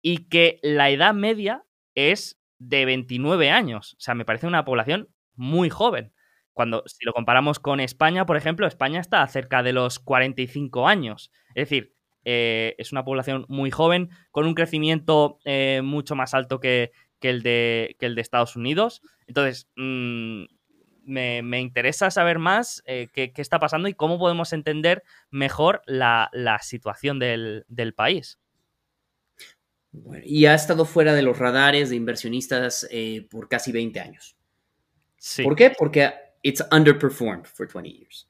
[0.07, 1.65] y que la edad media
[1.95, 3.95] es de 29 años.
[3.95, 6.13] O sea, me parece una población muy joven.
[6.53, 11.33] Cuando, si lo comparamos con España, por ejemplo, España está cerca de los 45 años.
[11.55, 11.95] Es decir,
[12.27, 17.43] eh, es una población muy joven, con un crecimiento eh, mucho más alto que, el
[17.43, 19.01] de, el de, Estados Unidos.
[19.27, 20.45] Entonces, mm,
[21.07, 26.29] me, interesa saber más eh, qué, está pasando y cómo podemos entender mejor la,
[26.61, 28.39] situación del, del país
[30.25, 34.37] y ha estado fuera de los radares de inversionistas eh, por casi 20 años.
[35.43, 35.71] ¿Por qué?
[35.71, 38.29] Porque it's underperformed for 20 years.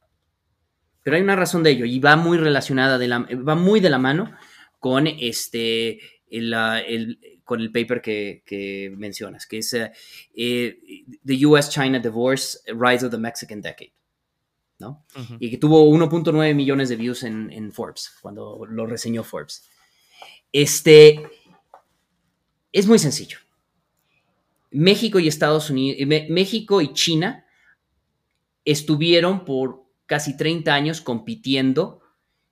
[1.03, 3.91] Pero hay una razón de ello y va muy relacionada, de la, va muy de
[3.91, 4.35] la mano
[4.79, 9.93] con este, el, con el paper que, mencionas, que es eh,
[10.35, 10.79] eh,
[11.25, 13.93] The US-China Divorce, Rise of the Mexican Decade.
[14.79, 15.07] ¿no?
[15.39, 19.69] Y que tuvo 1.9 millones de views en, en, Forbes, cuando lo reseñó Forbes.
[20.53, 21.23] Este,
[22.75, 23.39] es muy sencillo.
[24.73, 27.47] México y Estados Unidos, eh, México y China
[28.65, 32.01] estuvieron por casi 30 años compitiendo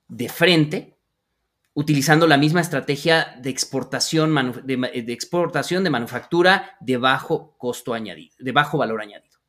[0.07, 0.97] de frente,
[1.73, 8.51] utilizando la misma estrategia de exportación de, exportación de manufactura de bajo costo añadido, de
[8.53, 9.39] bajo valor añadido.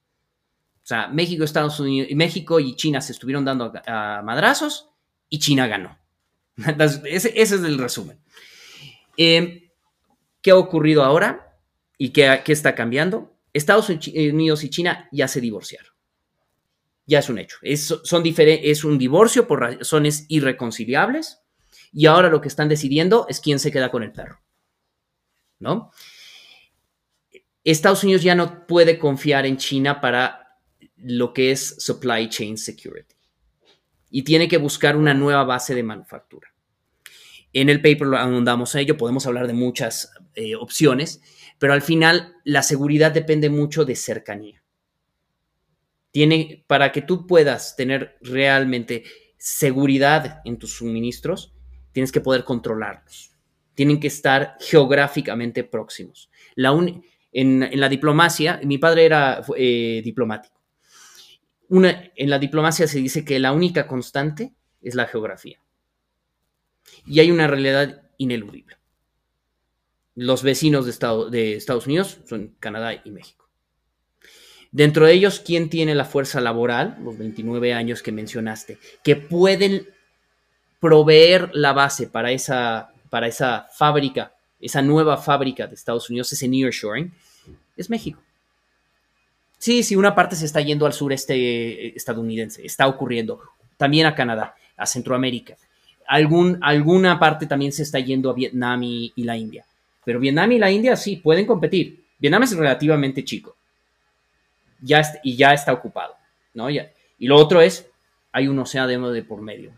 [0.83, 4.91] O sea, México, Estados Unidos, México y China se estuvieron dando a, madrazos
[5.29, 5.97] y China ganó.
[7.05, 8.18] ese, es el resumen.
[9.16, 9.64] Eh,
[10.45, 11.57] ¿Qué ha ocurrido ahora
[11.97, 13.34] y qué, está cambiando?
[13.55, 15.90] Estados Unidos y China ya se divorciaron.
[17.07, 17.57] Ya es un hecho.
[17.62, 21.40] Es, son un divorcio por razones irreconciliables
[21.95, 24.42] y ahora lo que están decidiendo es quién se queda con el perro.
[25.61, 25.90] ¿No?
[27.64, 30.59] Estados Unidos ya no puede confiar en China para
[30.97, 33.14] lo que es supply chain security.
[34.11, 36.53] Y tiene que buscar una nueva base de manufactura.
[37.55, 41.20] En el paper lo ahondamos a ello, podemos hablar de muchas eh, opciones,
[41.59, 44.62] pero al final la seguridad depende mucho de cercanía.
[46.11, 49.05] Tiene, para que tú puedas tener realmente
[49.37, 51.55] seguridad en tus suministros,
[51.93, 53.32] tienes que poder controlarlos.
[53.74, 56.30] Tienen que estar geográficamente próximos.
[56.55, 56.72] La
[57.32, 60.62] en, la diplomacia, mi padre era eh, diplomático.
[61.68, 65.59] Una, en la diplomacia se dice que la única constante es la geografía.
[67.07, 68.76] Y hay una realidad ineludible.
[70.15, 73.49] Los vecinos de, de Estados Unidos son Canadá y México.
[74.71, 76.99] Dentro de ellos, ¿quién tiene la fuerza laboral?
[77.03, 79.89] Los 29 años que mencionaste, que pueden
[80.81, 86.49] proveer la base para esa, para esa fábrica, esa nueva fábrica de Estados Unidos, ese
[86.49, 87.12] nearshoring,
[87.77, 88.21] es México.
[89.59, 93.41] Sí, sí, una parte se está yendo al sureste eh, estadounidense, está ocurriendo.
[93.79, 95.57] También a Canadá, a Centroamérica.
[96.07, 99.65] Algún, alguna parte también se está yendo a Vietnam y, la India.
[100.05, 102.05] Pero Vietnam y la India sí pueden competir.
[102.19, 103.57] Vietnam es relativamente chico.
[104.81, 106.15] Ya y ya está ocupado.
[106.55, 106.71] ¿no?
[106.71, 106.81] y
[107.19, 107.87] lo otro es,
[108.33, 109.73] hay un océano de por medio.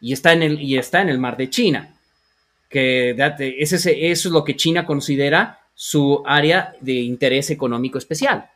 [0.00, 1.94] Y está en el, está en el mar de China.
[2.68, 3.10] Que
[3.58, 8.48] ese, eso es lo que China considera su área de interés económico especial.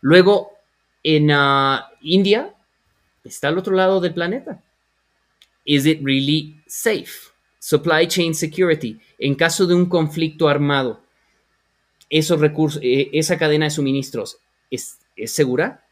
[0.00, 0.52] Luego,
[1.02, 2.52] en ah, India,
[3.24, 4.60] está al otro lado del planeta.
[5.64, 7.29] Is it really safe?
[7.60, 8.98] Supply chain security.
[9.18, 11.04] En caso de un conflicto armado,
[12.08, 14.38] esos recursos, eh, esa cadena de suministros,
[14.68, 15.84] ¿es, ¿es segura?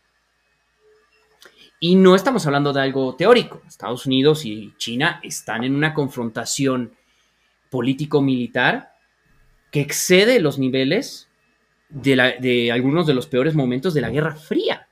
[1.79, 3.63] Y no estamos hablando de algo teórico.
[3.69, 6.93] Estados Unidos y China están en una confrontación
[7.71, 8.95] político-militar
[9.71, 11.29] que excede los niveles
[11.89, 14.88] de, algunos de los peores momentos de la Guerra Fría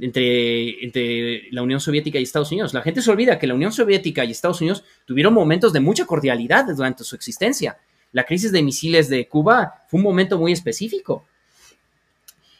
[0.00, 2.74] entre, entre, la Unión Soviética y Estados Unidos.
[2.74, 6.06] La gente se olvida que la Unión Soviética y Estados Unidos tuvieron momentos de mucha
[6.06, 7.78] cordialidad durante su existencia.
[8.12, 11.26] La crisis de misiles de Cuba fue un momento muy específico.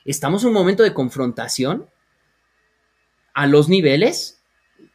[0.05, 1.87] Estamos en un momento de confrontación
[3.35, 4.41] a los niveles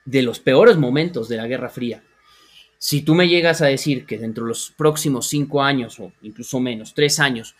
[0.05, 2.03] de los peores momentos de la Guerra Fría.
[2.77, 6.59] Si tú me llegas a decir que dentro de los próximos cinco años, o incluso
[6.59, 7.55] menos, tres años,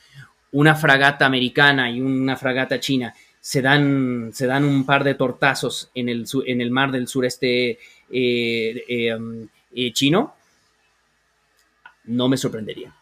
[0.51, 3.13] una fragata americana y una fragata china
[3.45, 7.77] se dan, se dan un par de tortazos en el, en el mar del sureste
[8.09, 10.33] eh, eh, um, eh, chino,
[12.05, 12.95] no me sorprendería.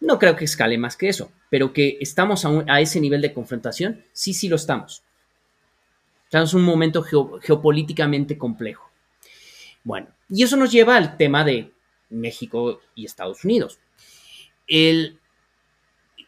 [0.00, 4.04] No creo que escale más que eso, pero que estamos a, ese nivel de confrontación,
[4.12, 5.04] sí, sí lo estamos.
[6.24, 8.90] Estamos en un momento geopolíticamente complejo.
[9.84, 11.70] Bueno, y eso nos lleva al tema de
[12.08, 13.78] México y Estados Unidos.
[14.66, 15.20] El,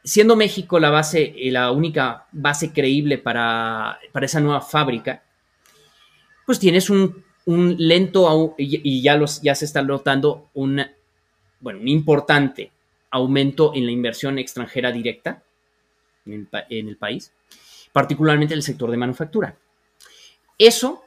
[0.05, 5.23] siendo México la base, eh, la única base creíble para, esa nueva fábrica,
[6.47, 10.81] pues tienes un, lento y, ya, los, ya se está notando un,
[11.61, 12.71] bueno, importante
[13.11, 15.43] aumento en la inversión extranjera directa
[16.25, 17.33] en el país,
[17.93, 19.57] particularmente en el sector de manufactura.
[20.57, 21.05] Eso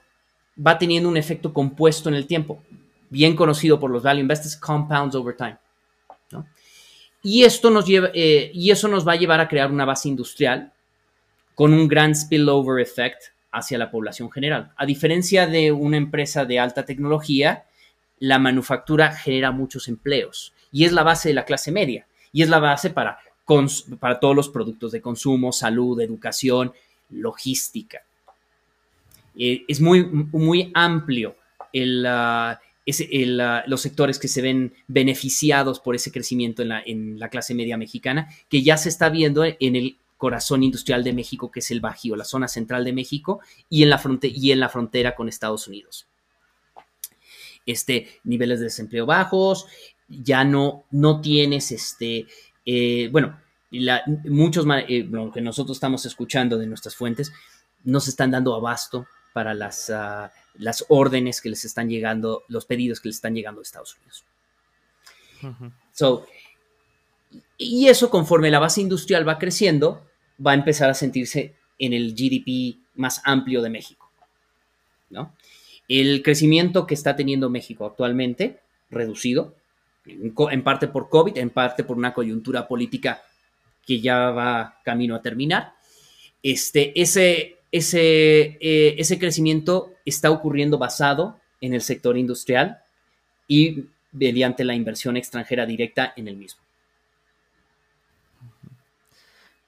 [0.65, 2.61] va teniendo un efecto compuesto en el tiempo,
[3.09, 5.57] bien conocido por los value investors, compounds over time.
[7.28, 10.07] Y, esto nos lleva, eh, y eso nos va a llevar a crear una base
[10.07, 10.71] industrial
[11.55, 14.73] con un gran spillover effect hacia la población general.
[14.78, 17.65] A diferencia de una empresa de alta tecnología,
[18.19, 22.49] la manufactura genera muchos empleos y es la base de la clase media y es
[22.49, 23.17] la base para,
[23.99, 26.73] para todos los productos de consumo, salud, educación,
[27.09, 28.03] logística.
[29.36, 31.38] Eh, es muy, muy amplio
[32.86, 38.61] los sectores que se ven beneficiados por ese crecimiento en la, clase media mexicana, que
[38.61, 42.25] ya se está viendo en el corazón industrial de México, que es el Bajío, la
[42.25, 46.07] zona central de México, y en la, frontera con Estados Unidos.
[47.65, 49.65] Este, niveles de desempleo bajos,
[50.07, 52.27] ya no, no tienes este,
[52.65, 53.39] eh, bueno,
[54.25, 57.33] muchos, eh, lo que nosotros estamos escuchando de nuestras fuentes,
[57.83, 62.65] no se están dando abasto para las, ah, las órdenes que les están llegando, los
[62.65, 64.23] pedidos que les están llegando a Estados Unidos.
[67.57, 70.07] y eso conforme la base industrial va creciendo,
[70.39, 74.09] va a empezar a sentirse en el GDP más amplio de México.
[75.09, 75.36] ¿no?
[75.89, 79.53] El crecimiento que está teniendo México actualmente, reducido,
[80.05, 83.21] en parte por COVID, en parte por una coyuntura política
[83.86, 85.73] que ya va camino a terminar,
[86.41, 92.80] este, ese, ese, eh, ese crecimiento está ocurriendo basado en el sector industrial
[93.49, 96.61] y mediante la inversión extranjera directa en el mismo.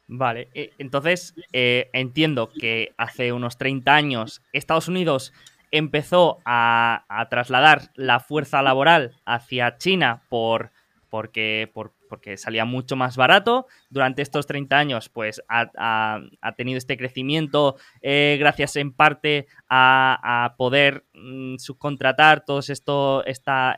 [0.07, 5.33] Vale, e, entonces eh, entiendo que hace unos 30 años Estados Unidos
[5.71, 10.71] empezó a, trasladar la fuerza laboral hacia China por,
[11.09, 11.71] porque,
[12.09, 13.67] porque salía mucho más barato.
[13.89, 16.19] Durante estos 30 años, pues ha,
[16.55, 23.75] tenido este crecimiento eh, gracias en parte a, poder mm, subcontratar todo esto, esta,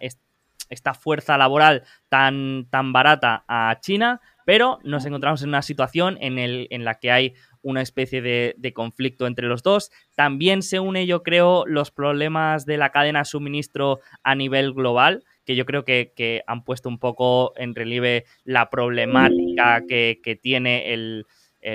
[0.70, 6.40] esta fuerza laboral tan, tan barata a China pero nos encontramos en una situación en,
[6.40, 9.92] el, en la que hay una especie de, conflicto entre los dos.
[10.16, 15.24] También se une, yo creo, los problemas de la cadena de suministro a nivel global,
[15.50, 21.26] que yo creo que, han puesto un poco en relieve la problemática que, tiene el,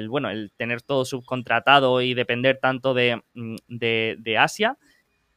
[0.09, 3.57] bueno, el tener todo subcontratado y depender tanto de, mm,
[4.39, 4.79] Asia.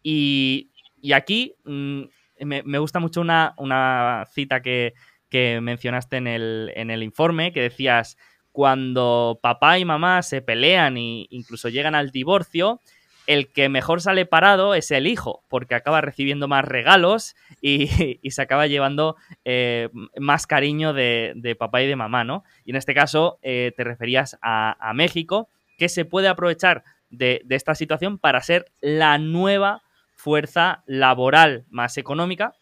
[0.04, 0.70] Y,
[1.16, 2.04] aquí mm,
[2.42, 4.94] me, gusta mucho una, cita que,
[5.30, 8.20] que mencionaste en el, en el informe, que decías,
[8.52, 12.82] cuando papá y mamá se pelean e incluso llegan al divorcio,
[13.28, 17.88] el que mejor sale parado es el hijo, porque acaba recibiendo más regalos y,
[18.32, 22.44] se acaba llevando eh, más cariño de, papá y de mamá, ¿no?
[22.66, 27.76] Y en este caso eh, te referías a, México, que se puede aprovechar de, esta
[27.76, 29.84] situación para ser la nueva
[30.16, 32.54] fuerza laboral más económica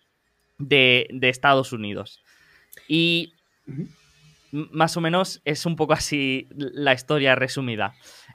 [0.58, 2.24] de, de Estados Unidos.
[2.88, 3.34] Y
[4.52, 7.94] más o menos es un poco así la historia resumida.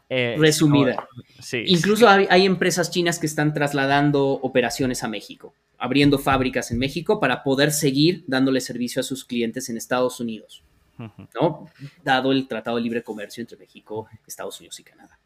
[0.09, 1.09] Eh, resumida.
[1.41, 7.21] Sí, Incluso Hay, empresas chinas que están trasladando operaciones a México, abriendo fábricas en México
[7.21, 10.63] para poder seguir dándole servicio a sus clientes en Estados Unidos,
[10.99, 11.69] ¿no?
[12.03, 15.19] Dado el Tratado de Libre Comercio entre México, Estados Unidos y Canadá.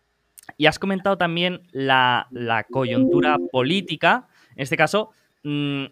[0.56, 2.28] Y has comentado también la,
[2.70, 4.28] coyuntura política.
[4.54, 5.10] En este caso,
[5.42, 5.86] mm,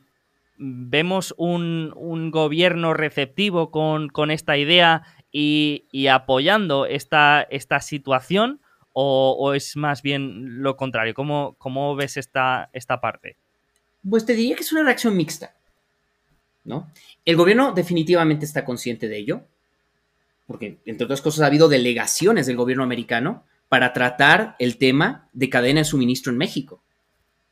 [0.57, 8.61] vemos un, gobierno receptivo con, esta idea y, apoyando esta, esta situación
[8.92, 11.14] o, es más bien lo contrario?
[11.14, 13.36] ¿Cómo, cómo ves esta, esta parte?
[14.09, 15.55] Pues te diría que es una reacción mixta.
[16.64, 16.90] ¿no?
[17.24, 19.42] El gobierno definitivamente está consciente de ello,
[20.46, 25.48] porque entre otras cosas ha habido delegaciones del gobierno americano para tratar el tema de
[25.48, 26.82] cadena de suministro en México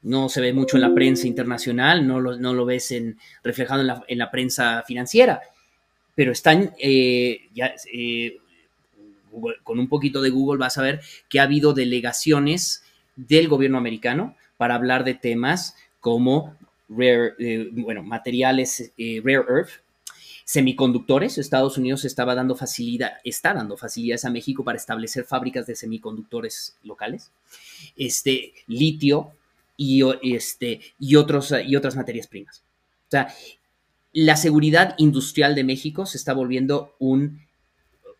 [0.02, 4.02] no se ve mucho en la prensa internacional, no lo, no lo ves en, reflejado
[4.06, 5.40] en la, prensa financiera,
[6.14, 8.38] pero están, eh, ya, eh,
[9.62, 12.82] con un poquito de Google vas a ver que ha habido delegaciones
[13.16, 16.56] del gobierno americano para hablar de temas como
[16.88, 19.70] rare, eh, bueno, materiales rare earth,
[20.44, 21.38] semiconductores.
[21.38, 26.76] Estados Unidos estaba dando facilidad, está dando facilidades a México para establecer fábricas de semiconductores
[26.82, 27.30] locales.
[27.96, 29.32] Este, litio,
[29.82, 30.02] y,
[30.36, 32.62] este, y, otros, y otras materias primas.
[33.06, 33.32] O sea,
[34.12, 37.40] la seguridad industrial de México se está volviendo un,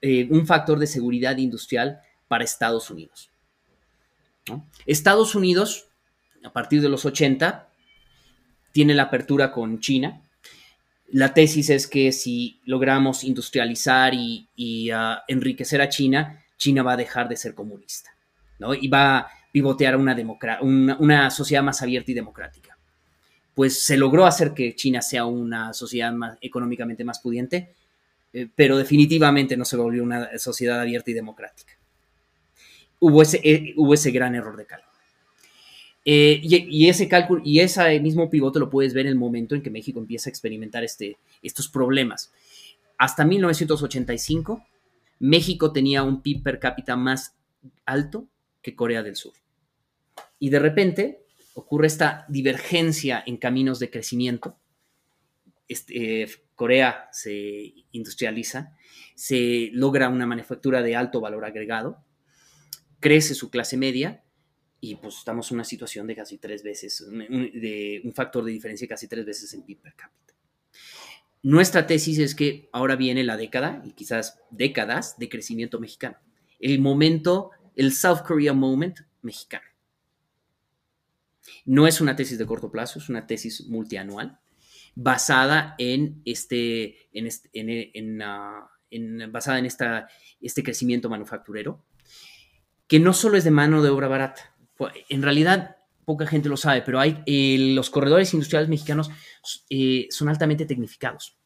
[0.00, 3.30] eh, un factor de seguridad industrial para Estados Unidos.
[4.86, 5.88] Estados Unidos,
[6.42, 7.68] a partir de los 80,
[8.72, 10.22] tiene la apertura con China.
[11.08, 16.96] La tesis es que si logramos industrializar y, ah, enriquecer a China, China va a
[16.96, 18.10] dejar de ser comunista.
[18.58, 18.72] ¿no?
[18.72, 22.76] Y va, pivotear a una, una, sociedad más abierta y democrática.
[23.54, 27.74] Pues se logró hacer que China sea una sociedad más, económicamente más pudiente,
[28.32, 31.72] eh, pero definitivamente no se volvió una sociedad abierta y democrática.
[33.00, 34.90] Hubo ese, eh, hubo ese gran error de cálculo.
[36.04, 39.62] Eh, y, ese cálculo y ese mismo pivote lo puedes ver en el momento en
[39.62, 42.32] que México empieza a experimentar este, estos problemas.
[42.96, 44.64] Hasta 1985,
[45.18, 47.34] México tenía un PIB per cápita más
[47.84, 48.26] alto
[48.62, 49.34] que Corea del Sur.
[50.38, 54.58] Y de repente ocurre esta divergencia en caminos de crecimiento.
[55.68, 58.76] Este, Corea se industrializa,
[59.14, 62.04] se logra una manufactura de alto valor agregado,
[62.98, 64.22] crece su clase media
[64.80, 68.88] y pues estamos en una situación de casi tres veces, de un factor de diferencia
[68.88, 70.34] casi tres veces en PIB per cápita.
[71.42, 76.18] Nuestra tesis es que ahora viene la década y quizás décadas de crecimiento mexicano.
[76.58, 77.50] El momento
[77.80, 79.64] el South Korea Moment mexicano.
[81.64, 84.38] No es una tesis de corto plazo, es una tesis multianual
[84.94, 88.70] basada en este, en, en, ah,
[89.30, 90.08] basada en esta,
[90.42, 91.82] este crecimiento manufacturero,
[92.86, 94.54] que no solo es de mano de obra barata.
[95.08, 97.22] En realidad, poca gente lo sabe, pero hay,
[97.74, 99.10] los corredores industriales mexicanos
[99.70, 101.38] eh, son altamente tecnificados.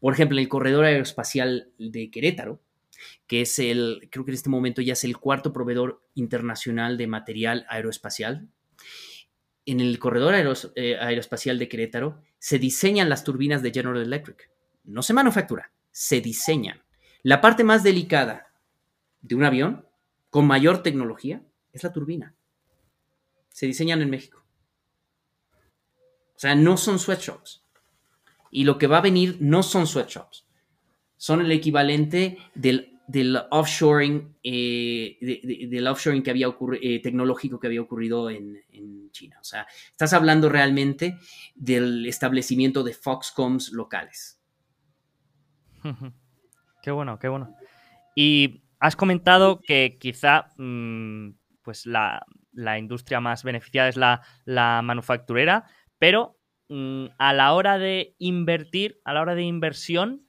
[0.00, 2.62] Por ejemplo, el corredor aeroespacial de Querétaro
[3.26, 7.06] que es el, creo que en este momento ya es el cuarto proveedor internacional de
[7.06, 8.48] material aeroespacial.
[9.64, 10.34] En el corredor
[10.74, 14.50] eh, aeroespacial de Querétaro se diseñan las turbinas de General Electric.
[14.84, 16.82] No se manufactura, se diseñan.
[17.22, 18.52] La parte más delicada
[19.20, 19.86] de un avión
[20.30, 21.42] con mayor tecnología
[21.72, 22.34] es la turbina.
[23.50, 24.44] Se diseñan en México.
[26.34, 27.62] O sea, no son sweatshops.
[28.50, 30.46] Y lo que va a venir no son sweatshops.
[31.16, 36.48] Son el equivalente del del offshoring, eh, del offshoring que había
[36.80, 38.62] eh, tecnológico que había ocurrido en,
[39.12, 39.36] China.
[39.40, 41.18] O sea, estás hablando realmente
[41.54, 44.40] del establecimiento de Foxcoms locales.
[46.82, 47.54] Qué bueno, qué bueno.
[48.16, 51.32] Y has comentado que quizá mm,
[51.62, 52.24] pues la,
[52.78, 55.66] industria más beneficiada es la, la manufacturera,
[55.98, 56.38] pero
[56.70, 60.26] mm, a la hora de invertir, a la hora de inversión,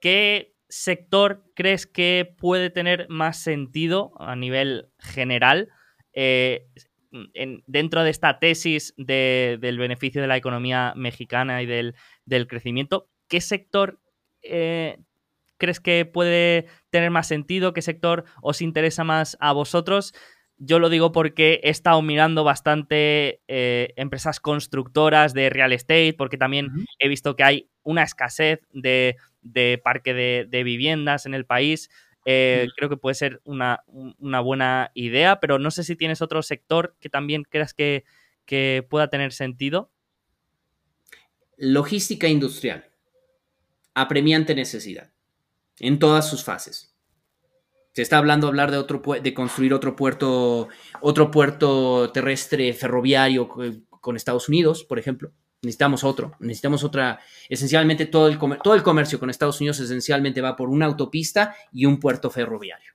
[0.00, 5.68] ¿qué sector crees que puede tener más sentido a nivel general
[6.12, 6.66] eh,
[7.66, 11.94] dentro de esta tesis del beneficio de la economía mexicana y del,
[12.46, 13.08] crecimiento?
[13.28, 14.00] ¿Qué sector
[14.42, 14.98] eh,
[15.56, 17.72] crees que puede tener más sentido?
[17.72, 20.14] ¿Qué sector os interesa más a vosotros?
[20.58, 26.38] Yo lo digo porque he estado mirando bastante eh, empresas constructoras de real estate, porque
[26.38, 29.16] también he visto que hay una escasez de,
[29.82, 31.90] parque de, viviendas en el país.
[32.24, 33.82] Eh, creo que puede ser una,
[34.18, 38.04] buena idea, pero no sé si tienes otro sector que también creas que,
[38.44, 39.90] que pueda tener sentido.
[41.56, 42.86] Logística industrial.
[43.94, 45.12] Apremiante necesidad.
[45.78, 46.94] En todas sus fases.
[47.96, 50.68] Se está hablando hablar de otro de construir otro puerto,
[51.00, 55.32] otro puerto terrestre ferroviario con Estados Unidos, por ejemplo.
[55.62, 57.20] Necesitamos otro, necesitamos otra.
[57.48, 61.86] Esencialmente todo el, todo el comercio con Estados Unidos esencialmente va por una autopista y
[61.86, 62.92] un puerto ferroviario.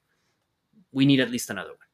[0.91, 1.89] We need at least another one.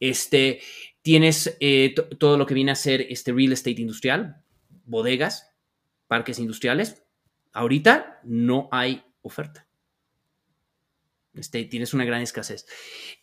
[0.00, 0.60] Este,
[1.02, 4.42] tienes eh, todo lo que viene a ser este real estate industrial,
[4.84, 5.50] bodegas,
[6.06, 7.02] parques industriales.
[7.52, 9.63] Ahorita no hay oferta.
[11.34, 12.66] Este, tienes una gran escasez.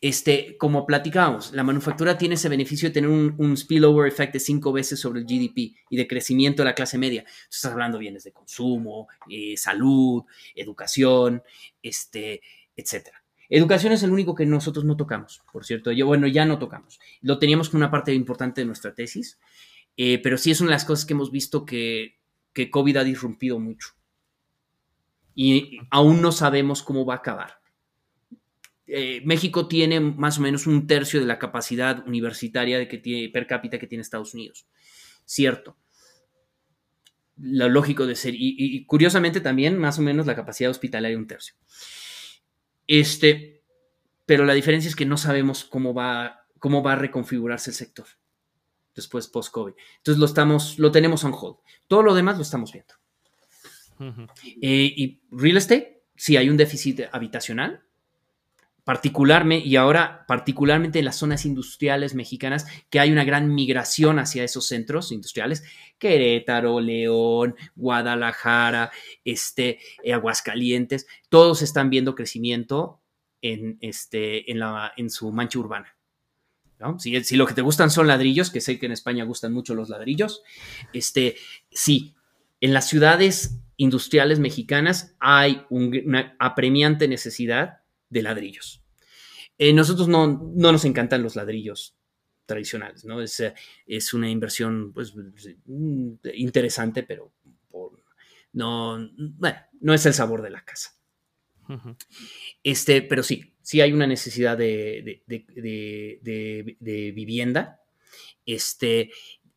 [0.01, 4.73] Este, como platicábamos, la manufactura tiene ese beneficio de tener un, spillover effect de cinco
[4.73, 7.23] veces sobre el GDP y de crecimiento de la clase media.
[7.49, 10.23] Estás hablando de bienes de consumo, eh, salud,
[10.55, 11.41] educación,
[11.81, 12.41] este,
[12.75, 13.23] etcétera.
[13.49, 15.91] Educación es el único que nosotros no tocamos, por cierto.
[15.91, 16.99] Yo, bueno, ya no tocamos.
[17.21, 19.39] Lo teníamos como una parte importante de nuestra tesis,
[19.95, 22.17] eh, pero sí es una de las cosas que hemos visto que,
[22.53, 23.89] que COVID ha disrumpido mucho.
[25.33, 27.60] Y aún no sabemos cómo va a acabar
[28.93, 33.29] eh, México tiene más o menos un tercio de la capacidad universitaria de que tiene,
[33.29, 34.67] per cápita que tiene Estados Unidos.
[35.23, 35.77] Cierto.
[37.37, 38.33] Lo lógico de ser.
[38.35, 41.55] Y, curiosamente también más o menos la capacidad hospitalaria un tercio.
[42.85, 43.63] Este,
[44.25, 48.07] pero la diferencia es que no sabemos cómo va, cómo va a reconfigurarse el sector
[48.93, 49.73] después post-COVID.
[49.97, 51.59] Entonces lo estamos, lo tenemos on hold.
[51.87, 52.93] Todo lo demás lo estamos viendo.
[54.61, 57.85] Eh, y real estate, sí hay un déficit habitacional,
[58.83, 64.43] particularmente, y ahora particularmente en las zonas industriales mexicanas, que hay una gran migración hacia
[64.43, 65.63] esos centros industriales,
[65.97, 68.91] Querétaro, León, Guadalajara,
[69.23, 69.79] este,
[70.11, 73.01] Aguascalientes, todos están viendo crecimiento
[73.41, 75.95] en, este, en, su mancha urbana.
[76.97, 79.75] Si, si, lo que te gustan son ladrillos, que sé que en España gustan mucho
[79.75, 80.41] los ladrillos,
[80.93, 81.35] este,
[81.69, 82.15] sí,
[82.59, 87.80] en las ciudades industriales mexicanas hay una apremiante necesidad
[88.11, 88.83] de ladrillos.
[89.57, 91.95] Eh, nosotros no, nos encantan los ladrillos
[92.45, 93.21] tradicionales, ¿no?
[93.21, 93.53] Es, eh,
[93.87, 95.13] es una inversión pues,
[95.65, 97.31] mm, interesante, pero
[98.53, 100.95] no, no es el sabor de la casa.
[102.63, 105.21] Este, pero sí, sí hay una necesidad de,
[107.15, 107.79] vivienda.
[108.45, 109.11] Este,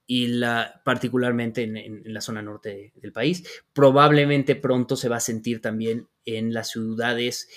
[0.07, 3.43] y la, particularmente en, en, la zona norte del país.
[3.73, 7.49] Probablemente pronto se va a sentir también en las ciudades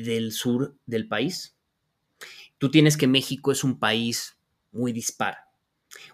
[0.00, 1.56] del sur del país.
[2.58, 4.38] Tú tienes que México es un país
[4.70, 5.38] muy dispar.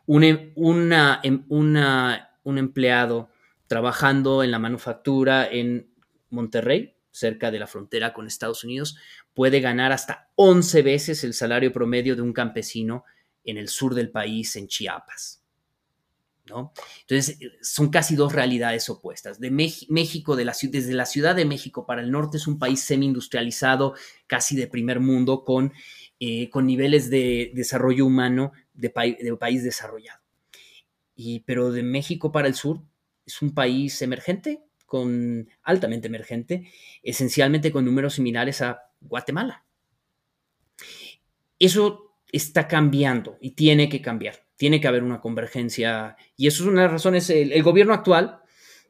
[0.07, 3.31] Un, em, una, em, un empleado
[3.66, 5.93] trabajando en la manufactura en
[6.31, 8.97] Monterrey, cerca de la frontera con Estados Unidos,
[9.35, 13.05] puede ganar hasta 11 veces el salario promedio de un campesino
[13.45, 15.38] en el sur del país, en Chiapas.
[17.01, 19.40] Entonces, son casi dos realidades opuestas.
[19.40, 22.80] De México, de la, desde la Ciudad de México para el norte es un país
[22.82, 23.94] semi-industrializado,
[24.26, 25.72] casi de primer mundo, con,
[26.20, 30.20] eh, con niveles de desarrollo humano de, país desarrollado.
[31.14, 32.82] Y, pero de México para el sur
[33.26, 36.70] es un país emergente, con, altamente emergente,
[37.03, 39.64] esencialmente con números similares a Guatemala.
[41.59, 46.68] Eso está cambiando y tiene que cambiar tiene que haber una convergencia y eso es
[46.68, 47.30] una de las razones.
[47.30, 48.40] El, gobierno actual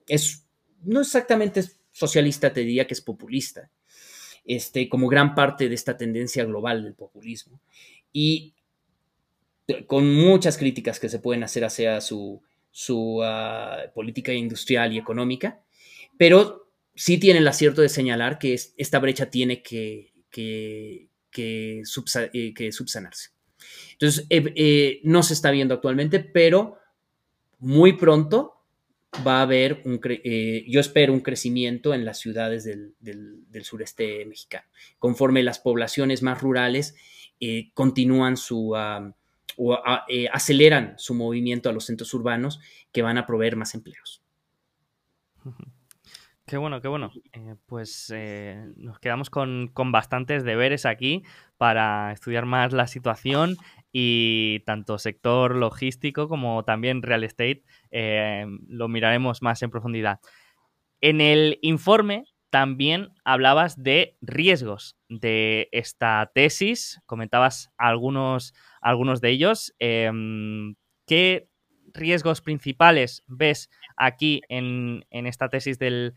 [0.08, 0.44] es
[0.82, 1.62] no exactamente
[1.92, 3.70] socialista, te diría que es populista.
[4.44, 7.60] este, como gran parte de esta tendencia global del populismo.
[8.12, 8.54] Y
[9.86, 15.60] con muchas críticas que se pueden hacer hacia su, su ah, política industrial y económica,
[16.16, 22.72] pero sí tiene el acierto de señalar que esta brecha tiene que, que, que, eh,
[22.72, 23.30] subsanarse.
[23.92, 26.76] Entonces, eh, eh, no se está viendo actualmente, pero
[27.58, 28.54] muy pronto
[29.26, 30.00] va a haber, un,
[30.66, 32.94] yo espero, un crecimiento en las ciudades del,
[33.64, 36.94] sureste mexicano, conforme las poblaciones más rurales
[37.74, 38.74] continúan su,
[39.58, 42.60] o eh, aceleran su movimiento a los centros urbanos
[42.92, 44.22] que van a proveer más empleos.
[46.48, 47.12] Qué bueno, qué bueno.
[47.34, 51.22] Eh, pues eh, nos quedamos con, bastantes deberes aquí
[51.58, 53.56] para estudiar más la situación
[53.92, 57.64] y tanto sector logístico como también real estate
[58.68, 60.20] lo miraremos más en profundidad.
[61.00, 69.74] En el informe también hablabas de riesgos de esta tesis, comentabas algunos, algunos de ellos.
[69.78, 70.76] Em,
[71.06, 71.47] ¿Qué
[71.94, 76.14] riesgos principales ves aquí en, esta tesis del,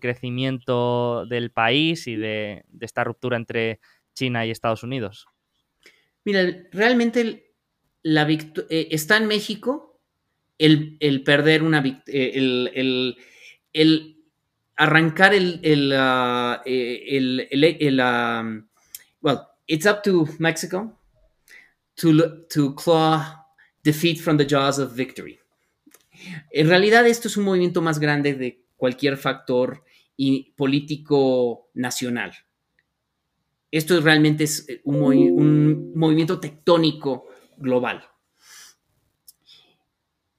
[0.00, 3.80] crecimiento del país y de, esta ruptura entre
[4.14, 5.26] China y Estados Unidos?
[6.24, 7.54] Mira, realmente
[8.02, 10.00] la eh, está en México
[10.58, 13.16] el, perder una eh, el,
[13.72, 14.16] el,
[14.76, 18.66] arrancar el, el, uh, el, el um,
[19.66, 20.92] it's up to Mexico
[21.96, 23.43] to, to claw
[23.84, 25.38] defeat from the jaws of victory.
[26.50, 29.84] En realidad esto es un movimiento más grande de cualquier factor
[30.56, 32.32] político nacional.
[33.70, 37.26] Esto realmente es un, un movimiento tectónico
[37.56, 38.04] global.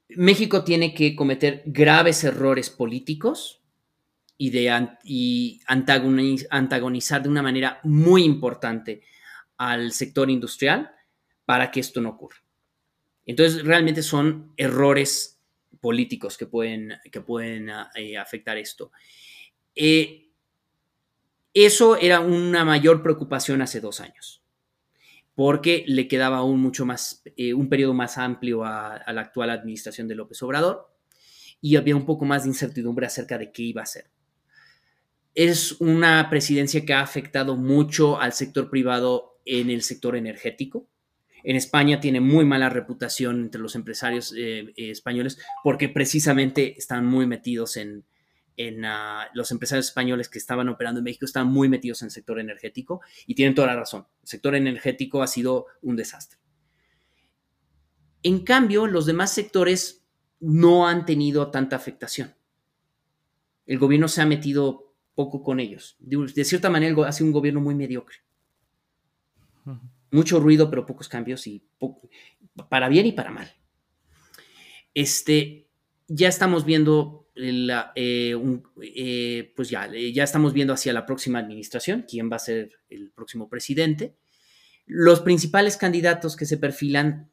[0.10, 3.62] México tiene que cometer graves errores políticos
[4.38, 9.02] y, de, y antagonizar de una manera muy importante
[9.58, 10.92] al sector industrial
[11.46, 12.45] para que esto no ocurra.
[13.26, 15.40] Entonces, realmente son errores
[15.82, 18.92] políticos que pueden, que pueden eh, afectar esto.
[19.76, 20.30] Eh,
[21.54, 24.44] eso era una mayor preocupación hace dos años,
[25.34, 29.50] porque le quedaba un mucho más, eh, un periodo más amplio a, a la actual
[29.50, 30.92] administración de López Obrador
[31.62, 34.10] y había un poco más de incertidumbre acerca de qué iba a hacer
[35.36, 40.88] es una presidencia que ha afectado mucho al sector privado en el sector energético.
[41.48, 47.06] En España tiene muy mala reputación entre los empresarios eh, eh, españoles porque precisamente están
[47.06, 48.04] muy metidos en,
[48.84, 52.40] ah, los empresarios españoles que estaban operando en México están muy metidos en el sector
[52.40, 54.08] energético y tienen toda la razón.
[54.24, 56.40] El sector energético ha sido un desastre.
[58.24, 60.04] En cambio, los demás sectores
[60.40, 62.34] no han tenido tanta afectación.
[63.68, 65.96] El gobierno se ha metido poco con ellos.
[66.00, 68.18] De, cierta manera, hace un gobierno muy mediocre.
[70.16, 71.62] Mucho ruido, pero pocos cambios y
[72.70, 73.52] para bien y para mal.
[74.94, 75.68] Este,
[76.08, 78.34] ya estamos viendo la, eh,
[78.82, 82.72] eh, pues ya, eh, ya estamos viendo hacia la próxima administración, quién va a ser
[82.90, 84.16] el próximo presidente.
[84.86, 87.30] Los principales candidatos que se perfilan,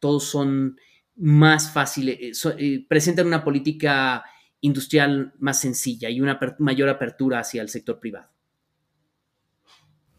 [0.00, 0.78] todos son
[1.16, 2.46] más fáciles,
[2.88, 4.22] presentan una política
[4.60, 8.30] industrial más sencilla y una mayor apertura hacia el sector privado.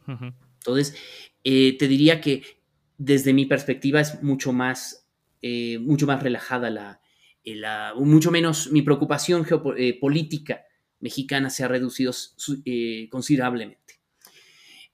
[0.08, 0.96] Entonces,
[1.44, 2.44] eh, te diría que
[2.98, 5.08] desde mi perspectiva es mucho más,
[5.42, 7.02] eh, mucho más relajada la,
[7.44, 7.62] eh,
[7.96, 10.66] mucho menos, mi preocupación geopolítica
[11.00, 12.12] mexicana se ha reducido
[13.10, 14.02] considerablemente.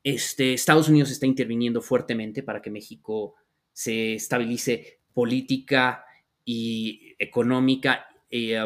[0.03, 3.33] Este, Estados Unidos está interviniendo fuertemente para que México
[3.73, 6.05] se estabilice política
[6.43, 8.07] y económica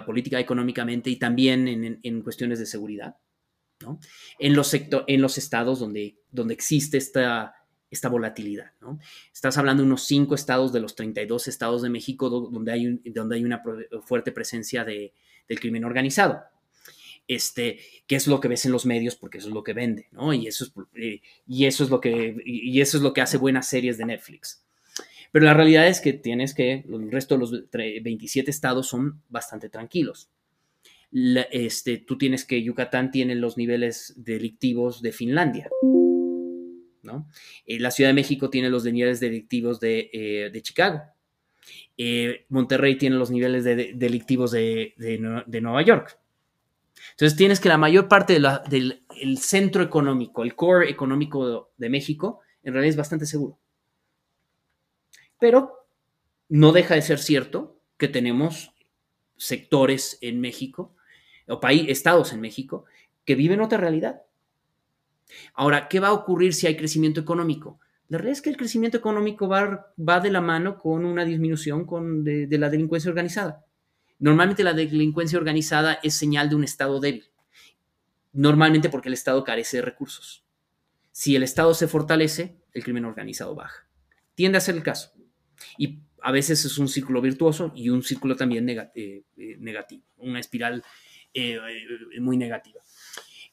[0.05, 3.17] política económicamente y también en, cuestiones de seguridad,
[3.81, 3.99] ¿no?
[4.39, 7.53] En los, en los estados donde, donde existe esta,
[7.89, 8.99] esta volatilidad, ¿no?
[9.33, 13.35] Estás hablando de unos cinco estados de los 32 estados de México donde hay, donde
[13.35, 13.63] hay una
[14.03, 15.13] fuerte presencia de,
[15.47, 16.43] del crimen organizado.
[17.27, 20.07] Este, que es lo que ves en los medios porque eso es lo que vende,
[20.11, 20.33] ¿no?
[20.33, 23.37] Y eso es, eh, y eso es, lo, que, y eso es lo que hace
[23.37, 24.65] buenas series de Netflix.
[25.31, 29.69] Pero la realidad es que tienes que, el resto de los 27 estados son bastante
[29.69, 30.31] tranquilos.
[31.51, 35.69] este, tú tienes que Yucatán tiene los niveles delictivos de Finlandia.
[37.03, 37.27] ¿No?
[37.65, 41.01] Eh, la Ciudad de México tiene los niveles delictivos de, eh, Chicago.
[41.97, 44.93] Eh, Monterrey tiene los niveles delictivos de,
[45.61, 46.19] Nueva York.
[47.11, 52.73] Entonces tienes que la mayor parte del centro económico, el core económico de México, en
[52.73, 53.59] realidad es bastante seguro.
[55.39, 55.87] Pero
[56.49, 58.73] no deja de ser cierto que tenemos
[59.37, 60.95] sectores en México,
[61.47, 62.85] o estados en México,
[63.25, 64.23] que viven otra realidad.
[65.53, 67.79] Ahora, ¿qué va a ocurrir si hay crecimiento económico?
[68.07, 71.85] La realidad es que el crecimiento económico va, de la mano con una disminución
[72.23, 73.65] de la delincuencia organizada.
[74.19, 77.25] Normalmente la delincuencia organizada es señal de un Estado débil.
[78.33, 80.43] Normalmente porque el Estado carece de recursos.
[81.11, 83.87] Si el Estado se fortalece, el crimen organizado baja.
[84.35, 85.11] Tiende a ser el caso.
[85.77, 89.23] Y a veces es un círculo virtuoso y un círculo también eh, eh,
[89.59, 90.83] negativo, una espiral
[91.33, 91.57] eh,
[92.19, 92.81] muy negativa.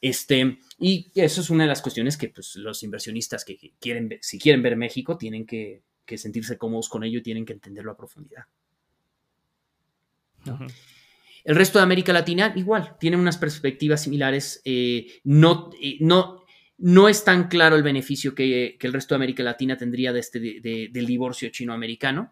[0.01, 4.39] Este, y eso es una de las cuestiones que pues, los inversionistas que quieren, si
[4.39, 5.83] quieren ver México, tienen que,
[6.15, 8.45] sentirse cómodos con ello y tienen que entenderlo a profundidad.
[11.43, 14.61] El resto de América Latina, igual, tiene unas perspectivas similares.
[15.23, 16.45] no, no,
[16.77, 20.39] no es tan claro el beneficio que, el resto de América Latina tendría de este,
[20.39, 22.31] del divorcio chino-americano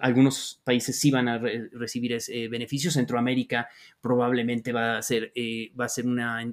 [0.00, 2.90] algunos países sí van a recibir ese beneficio.
[2.90, 3.68] Centroamérica
[4.00, 6.04] probablemente va a ser, eh, va a ser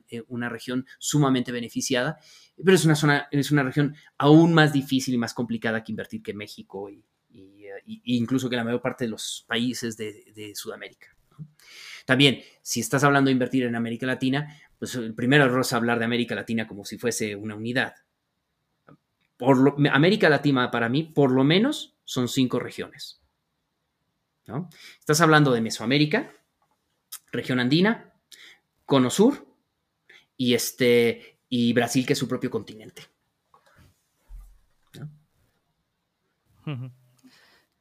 [0.10, 2.18] eh, una, región sumamente beneficiada,
[2.64, 6.24] pero es una, zona, es una región aún más difícil y más complicada que invertir
[6.24, 7.04] que México y,
[7.84, 11.16] incluso que la mayor parte de los países de, Sudamérica.
[12.06, 16.00] También, si estás hablando de invertir en América Latina, pues el primer error es hablar
[16.00, 17.94] de América Latina como si fuese una unidad.
[19.42, 23.24] Por América Latina, para mí, por lo menos, son cinco regiones.
[24.46, 24.70] ¿no?
[25.00, 26.32] Estás hablando de Mesoamérica,
[27.32, 28.14] región andina,
[28.86, 29.48] Cono Sur
[30.38, 33.02] y, este, y Brasil, que es su propio continente.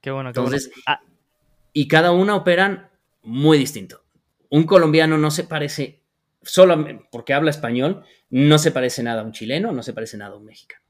[0.01, 0.31] Qué bueno.
[0.31, 1.03] Entonces, ah.
[1.75, 2.89] y cada una operan
[3.23, 4.03] muy distinto.
[4.49, 6.01] Un colombiano no se parece,
[6.41, 10.33] solo porque habla español, no se parece nada a un chileno, no se parece nada
[10.33, 10.81] a un mexicano.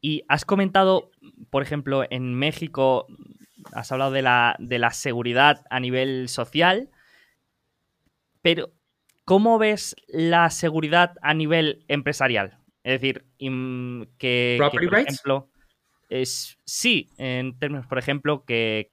[0.00, 1.10] Y has comentado,
[1.50, 3.06] por ejemplo, en México,
[3.72, 6.90] has hablado de la, de la seguridad a nivel social,
[8.42, 8.72] pero
[9.24, 12.58] ¿cómo ves la seguridad a nivel empresarial?
[12.82, 13.24] Es decir,
[14.18, 15.50] que, por ejemplo,
[16.10, 18.90] es, sí, en términos, por ejemplo, que,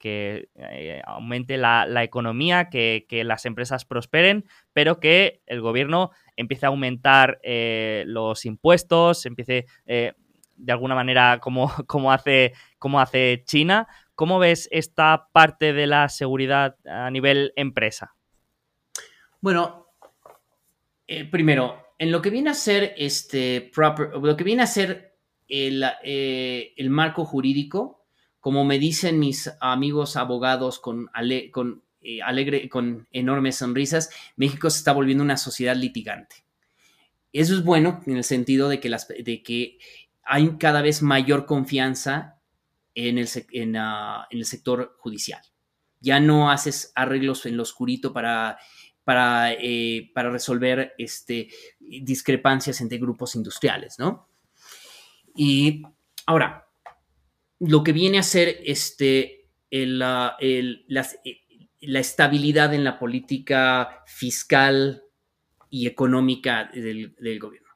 [0.55, 7.39] eh, aumente la, economía, que, las empresas prosperen, pero que el gobierno empiece a aumentar
[7.43, 10.13] eh, los impuestos, empiece eh,
[10.55, 13.87] de alguna manera como, como, hace, como hace China.
[14.15, 18.15] ¿Cómo ves esta parte de la seguridad a nivel empresa?
[19.39, 19.87] Bueno,
[21.07, 25.17] eh, primero, en lo que viene a ser este lo que viene a ser
[25.47, 28.05] el, eh, marco jurídico,
[28.39, 31.09] como me dicen mis amigos abogados con,
[31.51, 36.37] con, eh, alegre, con enormes sonrisas, México se está volviendo una sociedad litigante.
[37.33, 39.77] Eso es bueno en el sentido de que, las, de que
[40.23, 42.41] hay cada vez mayor confianza
[42.95, 43.27] en el,
[43.77, 45.41] ah, en, el sector judicial.
[45.99, 48.57] Ya no haces arreglos en lo oscurito para,
[49.03, 51.49] para, eh, para resolver este,
[51.79, 54.27] discrepancias entre grupos industriales, ¿no?
[55.35, 55.83] Y
[56.25, 56.67] ahora,
[57.59, 60.37] lo que viene a ser este, la,
[61.81, 65.03] la estabilidad en la política fiscal
[65.69, 67.69] y económica del, gobierno.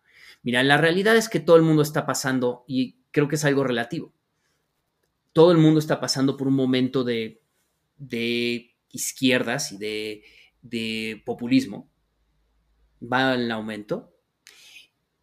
[0.44, 3.64] Mira, la realidad es que todo el mundo está pasando, y creo que es algo
[3.64, 4.14] relativo,
[5.34, 7.42] todo el mundo está pasando por un momento de,
[8.92, 11.90] izquierdas y de, populismo.
[13.02, 14.14] Va en aumento.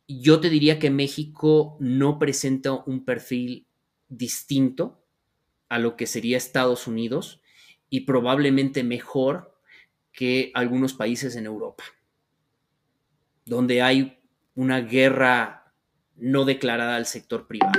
[0.06, 3.66] Yo te diría que México no presenta un perfil
[4.08, 5.02] distinto
[5.68, 7.41] a lo que sería Estados Unidos
[7.92, 9.54] y probablemente mejor
[10.12, 11.84] que algunos países en Europa,
[13.44, 14.18] donde hay
[14.54, 15.74] una guerra
[16.16, 17.74] no declarada al sector privado.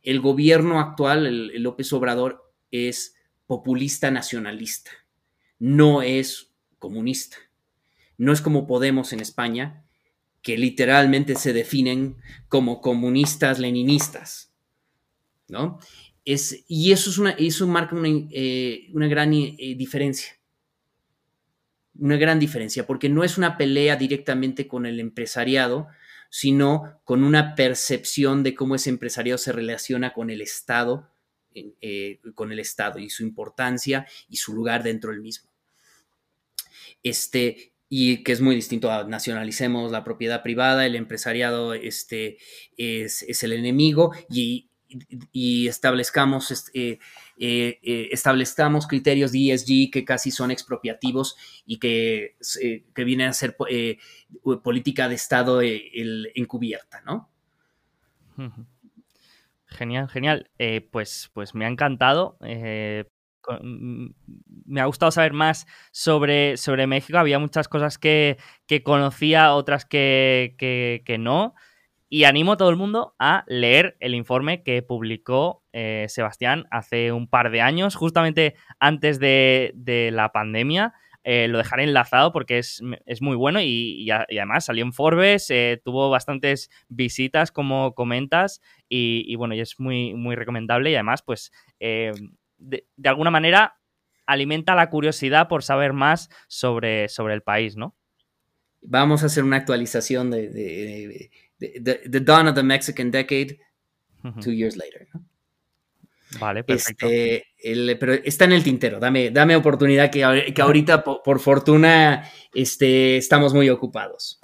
[0.00, 3.16] El gobierno actual, el, López Obrador, es
[3.48, 4.92] populista nacionalista,
[5.58, 7.36] no es comunista.
[8.16, 9.84] No es como Podemos en España,
[10.40, 12.16] que literalmente se definen
[12.48, 14.52] como comunistas leninistas,
[15.48, 15.80] ¿no?
[16.28, 20.34] Y eso, es una, eso marca una, eh, gran eh, diferencia
[21.98, 25.88] una gran diferencia, porque no es una pelea directamente con el empresariado,
[26.30, 31.10] sino con una percepción de cómo ese empresariado se relaciona con el Estado,
[31.54, 35.50] eh, con el Estado y su importancia y su lugar dentro del mismo.
[37.02, 42.38] Este, y que es muy distinto a nacionalicemos la propiedad privada, el empresariado este,
[42.76, 44.68] es, es el enemigo y,
[45.32, 46.98] y establezcamos, eh,
[47.38, 51.36] eh, eh, establezcamos criterios de ESG que casi son expropiativos
[51.66, 52.36] y que,
[52.94, 53.56] que vienen a ser
[54.62, 57.30] política de Estado encubierta, ¿no?
[59.66, 60.50] Genial, genial.
[60.90, 64.06] pues, pues me ha encantado mm,
[64.66, 67.18] me ha gustado saber más sobre, sobre México.
[67.18, 68.38] Había muchas cosas que,
[68.84, 71.54] conocía, otras que, que, no.
[72.08, 77.12] Y animo a todo el mundo a leer el informe que publicó eh, Sebastián hace
[77.12, 80.94] un par de años, justamente antes de, de la pandemia.
[81.30, 82.80] Eh, lo dejaré enlazado porque es,
[83.20, 89.54] muy bueno y, además salió en Forbes, eh, tuvo bastantes visitas como comentas y, bueno,
[89.54, 92.12] y es muy, muy recomendable y además pues eh,
[92.56, 93.76] de, alguna manera
[94.24, 97.94] alimenta la curiosidad por saber más sobre, sobre el país, ¿no?
[98.80, 103.58] Vamos a hacer una actualización de, The Dawn of the Mexican Decade,
[104.40, 105.24] two years later, ¿no?
[106.38, 107.06] Vale, perfecto.
[107.08, 113.16] Este, pero está en el tintero, dame, dame oportunidad que, que ahorita, por, fortuna, este,
[113.16, 114.40] estamos muy ocupados.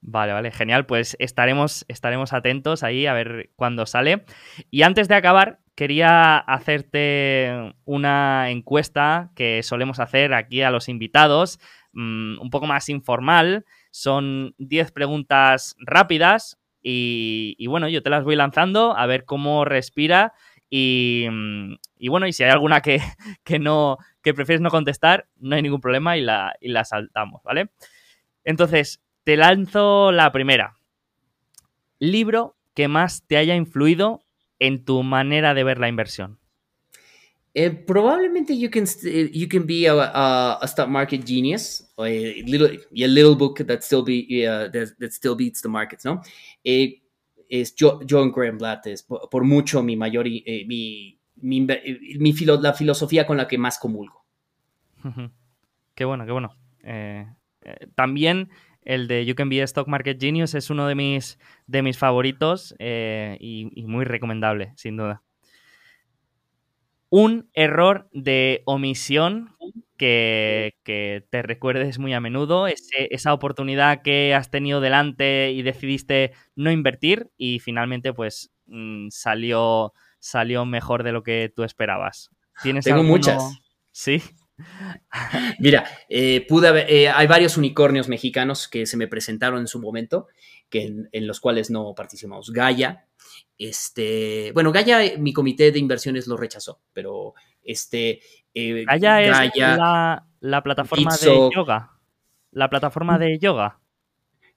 [0.00, 0.86] Vale, vale, genial.
[0.86, 4.24] Pues estaremos, estaremos atentos ahí a ver cuándo sale.
[4.70, 11.58] Y antes de acabar, quería hacerte una encuesta que solemos hacer aquí a los invitados,
[11.92, 13.66] mm, un poco más informal.
[13.96, 19.64] Son 10 preguntas rápidas y, y, bueno, yo te las voy lanzando a ver cómo
[19.64, 20.34] respira
[20.70, 22.80] Mm, y, bueno, y si hay alguna
[23.44, 27.42] que, no, que prefieres no contestar, no hay ningún problema y la, y la saltamos,
[27.42, 27.70] ¿vale?
[28.44, 30.74] Entonces, te lanzo la primera.
[31.98, 34.22] Libro que más te haya influido
[34.58, 36.38] en tu manera de ver la inversión.
[37.58, 38.84] Eh, probablemente you can
[39.32, 42.04] you can be a, stock market genius a
[42.44, 46.20] little a little book that still be that, still beats the markets, ¿no?
[46.62, 47.00] Eh,
[47.48, 51.18] es John Graham Blatt, es por, mucho mi mayor, eh, mi,
[51.66, 54.24] la filosofía con la que más comulgo.
[55.94, 56.52] Qué bueno, qué bueno.
[56.82, 57.26] Eh,
[57.62, 58.50] eh, también
[58.82, 61.98] el de You Can Be a Stock Market Genius es uno de mis, de mis
[61.98, 65.22] favoritos y muy recomendable, sin duda.
[67.08, 69.56] Un error de omisión
[69.96, 76.70] que, te recuerdes muy a menudo, esa oportunidad que has tenido delante y decidiste no
[76.70, 82.30] invertir y finalmente pues mm, salió, salió mejor de lo que tú esperabas.
[82.62, 83.58] ¿Tienes Tengo muchas.
[83.92, 84.22] Sí.
[85.58, 90.28] Mira, eh, pude eh, hay varios unicornios mexicanos que se me presentaron en su momento,
[90.68, 92.50] que en, los cuales no participamos.
[92.50, 93.06] Gaia,
[93.58, 98.20] este, bueno, Gaia, mi comité de inversiones lo rechazó, pero este,
[98.54, 99.52] eh, Gaia, es
[100.40, 101.92] la, plataforma de yoga.
[102.52, 103.78] La plataforma de yoga.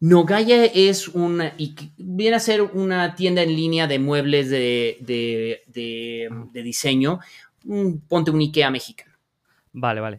[0.01, 1.53] No, Gaia es una.
[1.97, 7.19] viene a ser una tienda en línea de muebles de, de, diseño.
[8.07, 9.08] ponte un IKEA mexicano.
[9.71, 10.17] Vale, vale.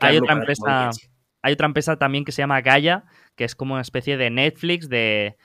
[0.00, 0.90] hay, otra empresa.
[1.42, 3.04] Hay otra empresa también que se llama Gaia,
[3.36, 5.36] que es como una especie de Netflix de,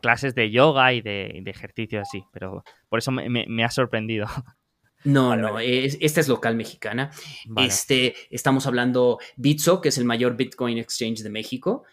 [0.00, 2.24] clases de yoga y de, ejercicios así.
[2.32, 4.26] Pero por eso me ha sorprendido.
[5.04, 7.10] No, no, esta es local mexicana.
[7.56, 11.84] Este, estamos hablando Bitso, que es el mayor Bitcoin exchange de México.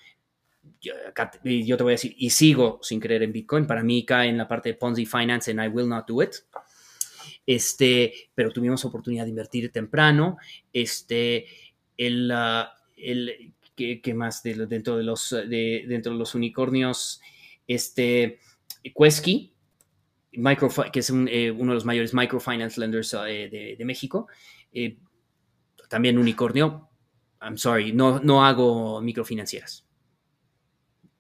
[0.81, 0.93] Yo,
[1.33, 3.65] te voy a decir, y sigo sin creer en Bitcoin.
[3.65, 6.35] Para mí cae en la parte de Ponzi Finance and I will not do it.
[7.49, 10.37] Este, pero tuvimos oportunidad de invertir temprano.
[10.71, 11.47] Este,
[11.97, 17.19] el, ah, el ¿qué, más dentro, de los, dentro de los unicornios?
[17.65, 18.37] Este,
[18.95, 19.51] Quesky,
[20.93, 24.27] que es eh, uno de los mayores microfinance lenders eh, de, México.
[24.71, 24.99] Eh,
[25.89, 26.87] también unicornio.
[27.41, 29.87] I'm sorry, no, no hago microfinancieras.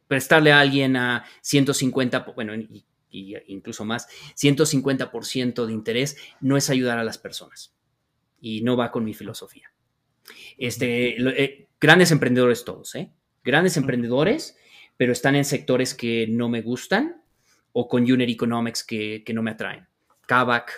[0.07, 2.53] Prestarle a alguien a 150, bueno,
[3.09, 7.75] y, incluso más, 150% de interés no es ayudar a las personas.
[8.41, 9.71] Y no va con mi filosofía.
[10.57, 13.11] Este, grandes emprendedores todos, ¿eh?
[13.43, 14.57] Grandes emprendedores,
[14.97, 17.21] pero están en sectores que no me gustan
[17.71, 19.87] o con Unit Economics que, no me atraen.
[20.27, 20.73] Kavak,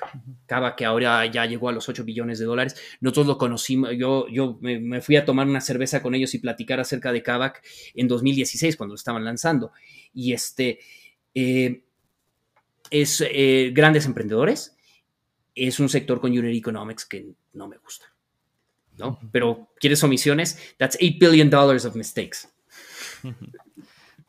[0.45, 2.75] Kavak que ahora ya llegó a los 8 billones de dólares.
[3.01, 6.79] Nosotros lo conocimos, yo, yo me, fui a tomar una cerveza con ellos y platicar
[6.79, 7.61] acerca de Kavak
[7.93, 9.71] en 2016 cuando lo estaban lanzando.
[10.13, 10.79] Y este
[11.33, 11.83] eh,
[12.91, 14.77] es eh, grandes emprendedores.
[15.55, 18.05] Es un sector con Unit Economics que no me gusta.
[18.97, 19.19] ¿no?
[19.31, 20.75] Pero ¿quieres omisiones?
[20.77, 22.47] That's 8 billion dollars of mistakes.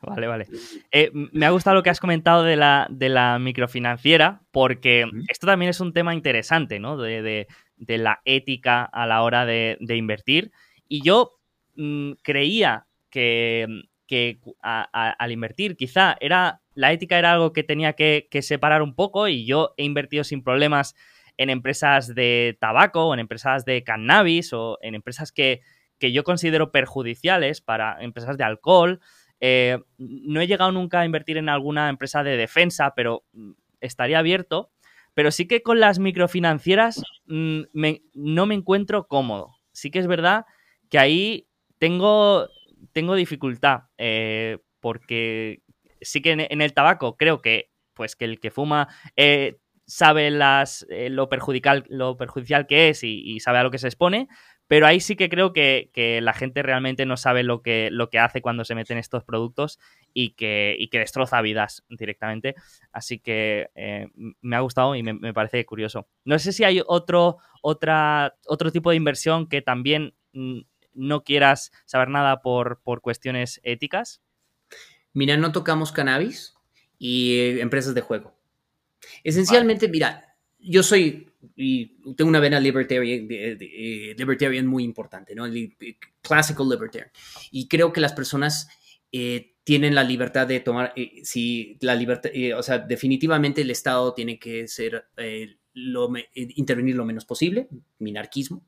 [0.05, 0.47] Vale, vale.
[0.91, 5.47] Eh, me ha gustado lo que has comentado de la, de la microfinanciera, porque esto
[5.47, 6.97] también es un tema interesante, ¿no?
[6.97, 7.47] De,
[7.87, 10.51] la ética a la hora de, invertir.
[10.89, 11.39] Y yo
[11.77, 13.65] mm, creía que,
[14.61, 19.45] al invertir quizá era la ética era algo que tenía que, separar un poco y
[19.45, 20.95] yo he invertido sin problemas
[21.37, 25.61] en empresas de tabaco o en empresas de cannabis o en empresas que,
[25.99, 28.99] que yo considero perjudiciales para empresas de alcohol.
[29.39, 33.51] Eh, no he llegado nunca a invertir en alguna empresa de defensa, pero mm,
[33.81, 34.71] estaría abierto.
[35.15, 37.61] pero sí que con las microfinancieras mm,
[38.13, 39.55] no me encuentro cómodo.
[39.71, 40.45] Sí que es verdad
[40.89, 41.47] que ahí
[41.77, 42.47] tengo,
[42.93, 45.63] tengo dificultad, eh, porque
[46.01, 50.85] sí que en, el tabaco creo que, pues, que el que fuma eh, sabe las,
[50.89, 54.27] eh, lo, perjudicial, lo perjudicial que es y, sabe a lo que se expone,
[54.67, 55.89] pero ahí sí que creo que,
[56.21, 59.79] la gente realmente no sabe lo que, lo que hace cuando se meten estos productos
[60.13, 62.55] y que, y que destroza vidas directamente.
[62.91, 64.07] Así que eh,
[64.41, 66.07] me ha gustado y me, parece curioso.
[66.23, 70.61] No sé si hay otro, otra, otro tipo de inversión que también mm,
[70.95, 74.21] no quieras saber nada por, por cuestiones éticas.
[75.13, 76.55] Mira, no tocamos cannabis
[76.97, 78.33] y eh, empresas de juego.
[79.23, 85.45] Esencialmente, mira, yo soy y tengo una vena libertarian, eh, libertarian muy importante, ¿no?
[86.21, 87.11] Classical libertarian.
[87.51, 88.69] Y creo que las personas
[89.11, 94.13] eh, tienen la libertad de tomar, eh, si la libertad, o sea, definitivamente el Estado
[94.13, 95.05] tiene que ser,
[95.73, 97.67] lo, intervenir lo menos posible,
[97.99, 98.65] minarquismo.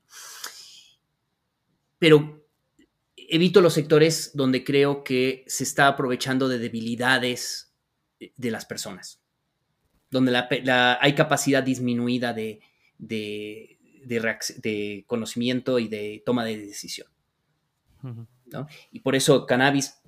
[1.99, 2.47] Pero
[3.15, 7.73] evito los sectores donde creo que se está aprovechando de debilidades
[8.19, 9.25] de las personas
[10.15, 12.59] donde hay capacidad disminuida de,
[12.97, 13.77] de,
[15.07, 17.07] conocimiento y de toma de decisión.
[18.91, 19.99] Y por eso cannabis,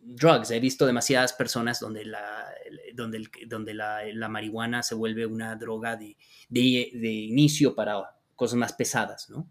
[0.00, 2.46] drugs, he visto demasiadas personas donde la,
[2.94, 6.16] donde donde la, marihuana se vuelve una droga de,
[6.50, 9.50] inicio para cosas más pesadas, ¿no?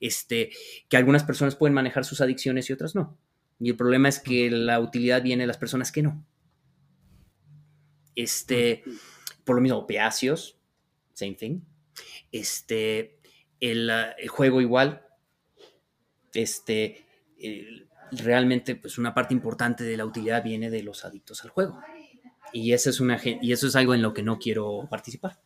[0.00, 0.50] Este,
[0.88, 3.18] que algunas personas pueden manejar sus adicciones y otras no.
[3.58, 6.24] Y el problema es que la utilidad viene de las personas que no.
[8.14, 8.84] Este,
[9.44, 10.56] por lo mismo, opiáceos,
[11.12, 11.60] same thing.
[12.30, 13.18] Este,
[13.60, 15.04] el, ah, juego igual.
[16.32, 17.04] Este,
[18.12, 21.80] realmente, pues una parte importante de la utilidad viene de los adictos al juego.
[22.52, 25.40] Y, eso es una, y eso es algo en lo que no quiero participar.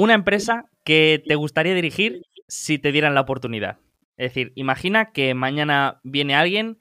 [0.00, 3.80] Una empresa que te gustaría dirigir si te dieran la oportunidad.
[4.16, 6.78] Es decir, imagina que mañana viene alguien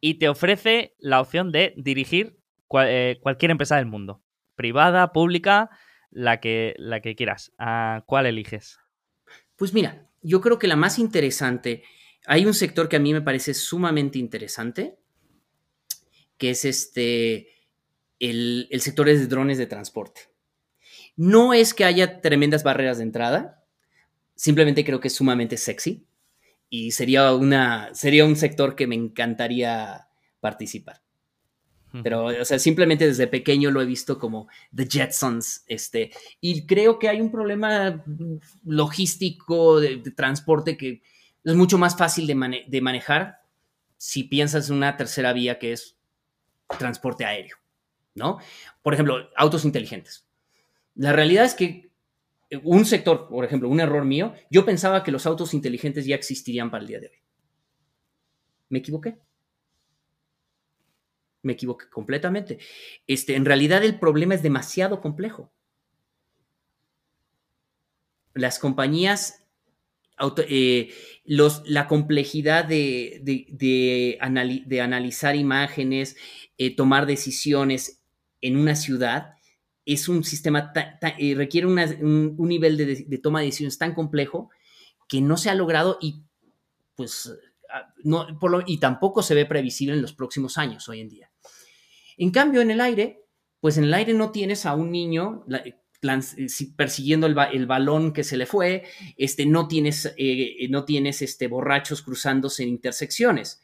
[0.00, 2.38] y te ofrece la opción de dirigir
[2.80, 4.22] eh, cualquier empresa del mundo.
[4.54, 5.68] Privada, pública,
[6.08, 7.52] la que, la que quieras.
[7.58, 8.78] ¿A cuál eliges?
[9.56, 11.84] Pues mira, yo creo que la más interesante,
[12.24, 14.96] hay un sector que a mí me parece sumamente interesante,
[16.38, 17.48] que es este,
[18.18, 20.31] el, el sector de drones de transporte.
[21.16, 23.64] No es que haya tremendas barreras de entrada,
[24.34, 26.06] simplemente creo que es sumamente sexy
[26.68, 30.08] y sería, una, sería un sector que me encantaría
[30.40, 31.02] participar.
[32.02, 36.10] Pero, o sea, simplemente desde pequeño lo he visto como The Jetsons, este,
[36.40, 38.02] y creo que hay un problema
[38.64, 41.02] logístico de, transporte que
[41.44, 43.42] es mucho más fácil de, de, manejar
[43.98, 45.98] si piensas en una tercera vía que es
[46.78, 47.58] transporte aéreo,
[48.14, 48.38] ¿no?
[48.82, 50.24] Por ejemplo, autos inteligentes.
[50.94, 51.90] La realidad es que
[52.62, 56.70] un sector, por ejemplo, un error mío, yo pensaba que los autos inteligentes ya existirían
[56.70, 57.16] para el día de hoy.
[58.68, 59.18] Me equivoqué
[61.42, 62.58] me equivoqué completamente.
[63.06, 65.52] Este, en realidad el problema es demasiado complejo.
[68.34, 69.44] Las compañías,
[70.48, 76.16] eh, los, la complejidad de, de, analizar imágenes,
[76.56, 78.02] eh, tomar decisiones
[78.40, 79.34] en una ciudad,
[79.84, 80.72] es un sistema,
[81.18, 84.50] eh, requiere un, nivel de, toma de decisiones tan complejo
[85.08, 86.22] que no se ha logrado y
[86.94, 87.32] pues
[88.04, 88.26] no,
[88.66, 91.30] y tampoco se ve previsible en los próximos años hoy en día.
[92.18, 93.24] En cambio, en el aire,
[93.60, 95.74] pues en el aire no tienes a un niño eh,
[96.76, 98.84] persiguiendo el, balón que se le fue,
[99.16, 103.62] este, no tienes, eh, no tienes este, borrachos cruzándose en intersecciones.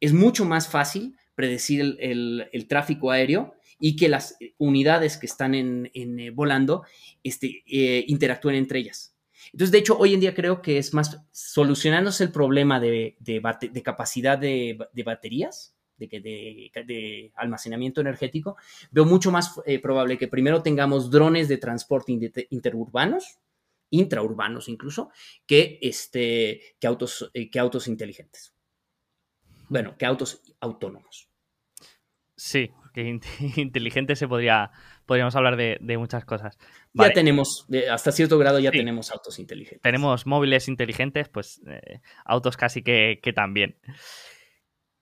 [0.00, 5.90] Es mucho más fácil predecir el, tráfico aéreo y que las unidades que están en,
[5.92, 6.84] eh, volando
[7.24, 7.64] este,
[8.06, 9.16] interactúen entre ellas.
[9.46, 13.16] Entonces, de hecho, hoy en día creo que es más solucionándose el problema de,
[13.82, 18.56] capacidad de, baterías, de, almacenamiento energético,
[18.92, 22.12] veo mucho más eh, probable que primero tengamos drones de transporte
[22.50, 23.40] interurbanos,
[23.90, 25.10] intraurbanos incluso,
[25.44, 28.54] que, este, que, autos, eh, que autos inteligentes.
[29.68, 31.31] Bueno, que autos autónomos.
[32.44, 33.20] Sí, que
[33.56, 34.72] inteligente se podría,
[35.06, 36.58] podríamos hablar de, muchas cosas.
[36.92, 39.80] Ya tenemos, hasta cierto grado ya tenemos autos inteligentes.
[39.80, 43.78] Tenemos móviles inteligentes, pues eh, autos casi que, que también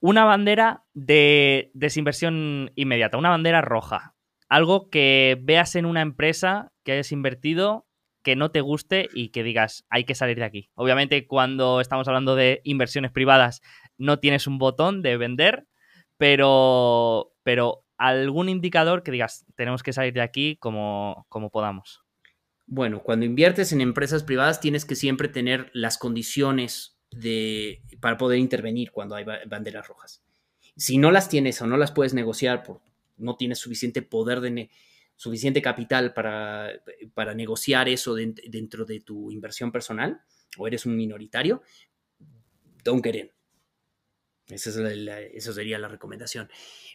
[0.00, 4.14] una bandera de desinversión inmediata, una bandera roja.
[4.48, 7.86] Algo que veas en una empresa que hayas invertido,
[8.22, 10.70] que no te guste y que digas, hay que salir de aquí.
[10.74, 13.62] Obviamente, cuando estamos hablando de inversiones privadas,
[13.96, 15.66] no tienes un botón de vender,
[16.20, 22.02] pero, pero algún indicador que digas, tenemos que salir de aquí como, como podamos.
[22.66, 28.38] Bueno, cuando inviertes en empresas privadas tienes que siempre tener las condiciones de, para poder
[28.38, 30.22] intervenir cuando hay banderas rojas.
[30.76, 32.80] Si no las tienes o no las puedes negociar, por,
[33.18, 34.70] no tienes suficiente poder de
[35.16, 36.70] suficiente capital para,
[37.12, 40.22] para negociar eso dentro de tu inversión personal
[40.56, 41.62] o eres un minoritario,
[42.84, 43.30] don't get in.
[44.50, 46.48] Esa, sería la recomendación.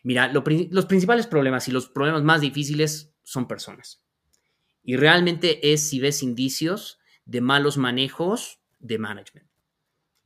[0.03, 4.01] Mira, los principales problemas y los problemas más difíciles son personas.
[4.83, 9.47] Y realmente es si ves indicios de malos manejos de management.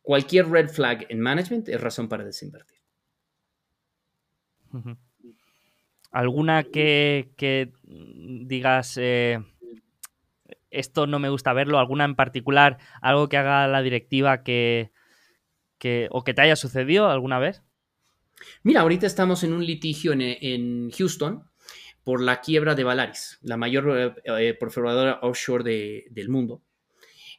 [0.01, 2.79] Cualquier red flag en management es razón para desinvertir.
[6.11, 9.39] ¿Alguna que, digas, eh,
[10.71, 11.79] esto no me gusta verlo?
[11.79, 12.79] ¿Alguna en particular?
[13.01, 14.91] ¿Algo que haga la directiva que,
[16.11, 17.63] o que te haya sucedido alguna vez?
[18.63, 21.49] Mira, ahorita estamos en un litigio en, Houston
[22.03, 24.57] por la quiebra de Valaris, la mayor eh, eh
[25.21, 26.63] offshore del mundo.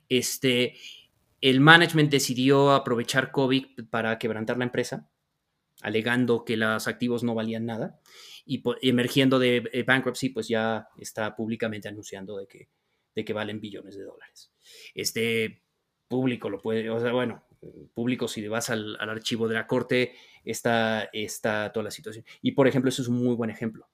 [0.09, 0.75] Este,
[1.41, 5.09] el management decidió aprovechar COVID para quebrantar la empresa,
[5.81, 8.01] alegando que los activos no valían nada.
[8.45, 12.69] Y emergiendo de eh, bankruptcy, pues ya está públicamente anunciando de que,
[13.15, 14.53] de que valen billones de dólares.
[14.95, 15.63] Este
[16.09, 17.45] público lo puede, o sea, bueno,
[17.95, 20.15] público, si vas al, archivo de la corte,
[20.45, 22.25] está, está toda la situación.
[22.43, 23.89] Y por ejemplo, eso es un muy buen ejemplo.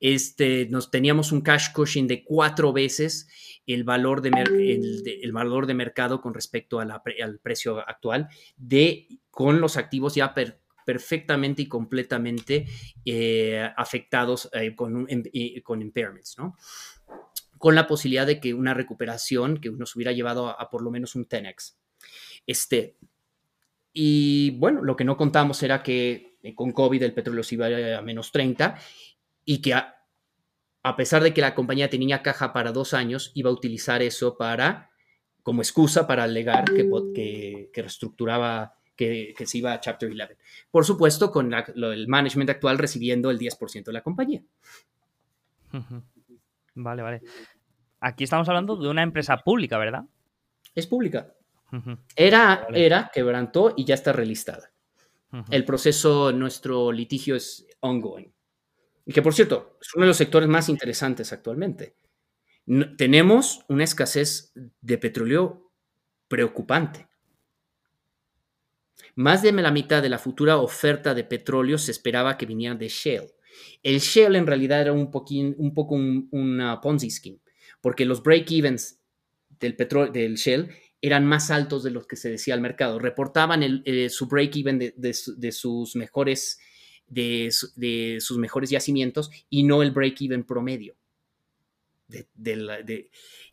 [0.00, 3.28] Este, nos teníamos un cash cushion de cuatro veces
[3.66, 4.30] el valor de,
[5.22, 10.34] el, valor de mercado con respecto al precio actual de con los activos ya
[10.84, 12.66] perfectamente y completamente
[13.04, 15.06] eh, afectados eh, con,
[15.62, 16.56] con impairments, ¿no?
[17.58, 20.90] Con la posibilidad de que una recuperación que nos hubiera llevado a, a por lo
[20.90, 21.76] menos un 10x.
[22.50, 22.96] Este,
[23.92, 27.68] y bueno, lo que no contamos era que eh, con COVID el petróleo se iba
[27.96, 28.76] a menos 30
[29.44, 29.94] y que a,
[30.96, 34.90] pesar de que la compañía tenía caja para dos años, iba a utilizar eso para,
[35.44, 36.90] como excusa para alegar que,
[37.72, 40.36] que, reestructuraba, que, se iba a Chapter 11.
[40.72, 44.42] Por supuesto, con el management actual recibiendo el 10% de la compañía.
[46.74, 47.22] Vale, vale.
[48.00, 50.02] Aquí estamos hablando de una empresa pública, ¿verdad?
[50.74, 51.32] Es pública.
[52.16, 54.72] Era, era, quebrantó y ya está relistada.
[55.50, 58.32] El proceso, nuestro litigio es ongoing.
[59.06, 61.96] Y que, por cierto, es uno de los sectores más interesantes actualmente.
[62.96, 65.70] tenemos una escasez de petróleo
[66.28, 67.08] preocupante.
[69.16, 72.88] Más de la mitad de la futura oferta de petróleo se esperaba que viniera de
[72.88, 73.34] shale.
[73.82, 77.40] El shale en realidad era un, un poco un, una Ponzi scheme,
[77.80, 79.00] porque los break-evens
[79.58, 80.70] del, petróleo, del shale
[81.02, 82.98] eran más altos de los que se decía al mercado.
[82.98, 86.58] Reportaban el, eh, su break-even de, sus mejores
[87.06, 87.50] de,
[88.20, 90.96] sus mejores yacimientos y no el break-even promedio.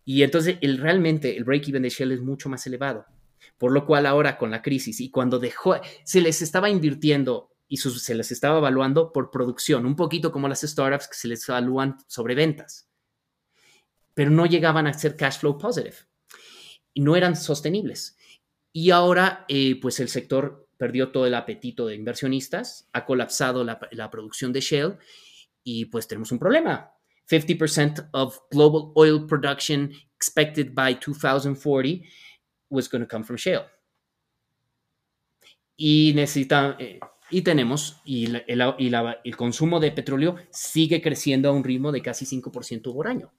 [0.05, 3.05] y entonces el, realmente el break-even de Shell es mucho más elevado.
[3.57, 7.77] Por lo cual ahora con la crisis y cuando dejó, se les estaba invirtiendo y
[7.77, 11.97] se les estaba evaluando por producción, un poquito como las startups que se les evalúan
[12.07, 12.87] sobre ventas,
[14.13, 15.97] pero no llegaban a ser cash flow positive
[17.01, 18.17] no eran sostenibles.
[18.71, 24.11] Y ahora, eh, pues el sector perdió todo el apetito de inversionistas, ha colapsado la,
[24.11, 24.97] producción de Shell
[25.63, 26.91] y pues tenemos un problema.
[27.29, 32.03] 50% of global oil production expected by 2040
[32.69, 33.65] was going to come from shale.
[35.75, 36.99] Y necesita, eh,
[37.29, 42.93] y tenemos, y, el, consumo de petróleo sigue creciendo a un ritmo de casi 5%
[42.93, 43.31] por año.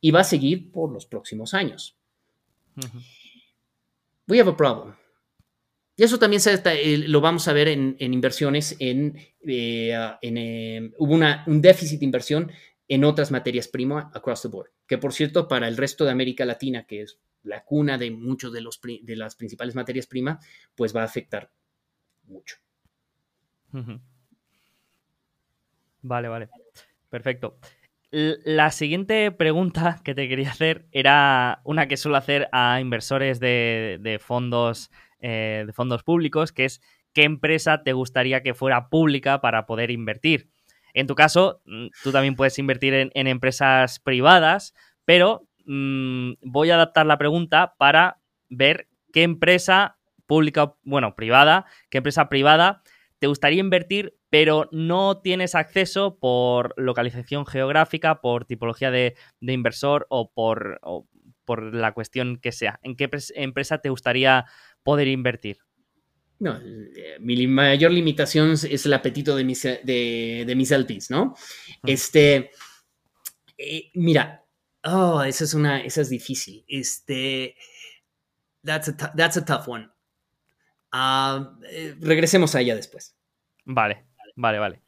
[0.00, 1.99] Y va a seguir por los próximos años.
[4.26, 4.94] We have a problem.
[5.96, 9.92] Y eso también se, eh, lo vamos a ver en, inversiones, en, eh,
[10.22, 11.14] em, hubo
[11.46, 12.50] un déficit de inversión
[12.88, 16.44] en otras materias primas across the board, que por cierto para el resto de América
[16.46, 20.44] Latina, que es la cuna de muchos de, los, de las principales materias primas,
[20.74, 21.52] pues va a afectar
[22.24, 22.56] mucho.
[26.02, 26.48] Vale, vale.
[27.10, 27.58] Perfecto.
[28.12, 34.20] La siguiente pregunta que te quería hacer era una que suelo hacer a inversores de,
[34.20, 36.80] fondos, eh, de fondos públicos, que es
[37.12, 40.50] ¿qué empresa te gustaría que fuera pública para poder invertir?
[40.92, 44.74] En tu caso, mm, tú también puedes invertir en, empresas privadas,
[45.04, 48.18] pero mm, voy a adaptar la pregunta para
[48.48, 52.82] ver qué empresa pública, bueno, privada, qué empresa privada
[53.20, 60.32] te gustaría invertir, pero no tienes acceso por localización geográfica, por tipología de, inversor o
[60.32, 60.80] por,
[61.44, 62.80] por, la cuestión que sea.
[62.82, 64.46] ¿En qué empresa te gustaría
[64.82, 65.58] poder invertir?
[66.38, 71.34] No, eh, mi mayor limitación es el apetito de mis, de, de mis LPs, ¿no?
[71.84, 72.50] Este,
[73.58, 74.46] eh, mira,
[74.84, 76.64] oh, esa es una, esa es difícil.
[76.66, 77.54] Este,
[78.64, 79.89] that's a, that's a tough one.
[80.92, 83.16] Ah, eh, regresemos a ella después.
[83.64, 84.06] Vale,
[84.36, 84.82] vale, vale.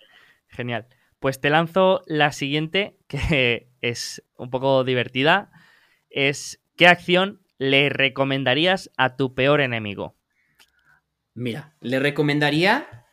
[0.49, 0.87] Genial.
[1.19, 5.51] Pues te lanzo la siguiente, que es un poco divertida.
[6.11, 10.17] Es, ¿qué acción le recomendarías a tu peor enemigo?
[11.35, 13.07] Mira, le recomendaría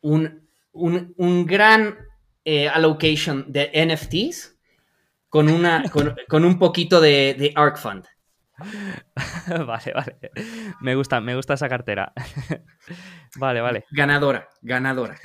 [0.00, 1.98] un, un, gran
[2.44, 4.56] eh, allocation de NFTs
[5.28, 5.84] con, una,
[6.28, 8.06] con, un poquito de, de ARC Fund.
[9.66, 10.18] vale, vale.
[10.80, 12.12] Me gusta, me gusta esa cartera.
[13.36, 13.84] vale, vale.
[13.90, 15.16] Ganadora, ganadora.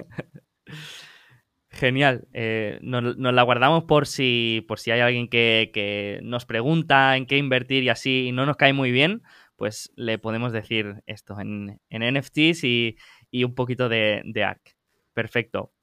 [1.69, 2.27] Genial.
[2.33, 7.37] Eh, nos, la guardamos por si, por si hay alguien que, nos pregunta en qué
[7.37, 9.23] invertir y así y no nos cae muy bien,
[9.55, 12.97] pues le podemos decir esto en, NFTs y,
[13.43, 14.75] un poquito de, de ARC.
[15.13, 15.73] Perfecto.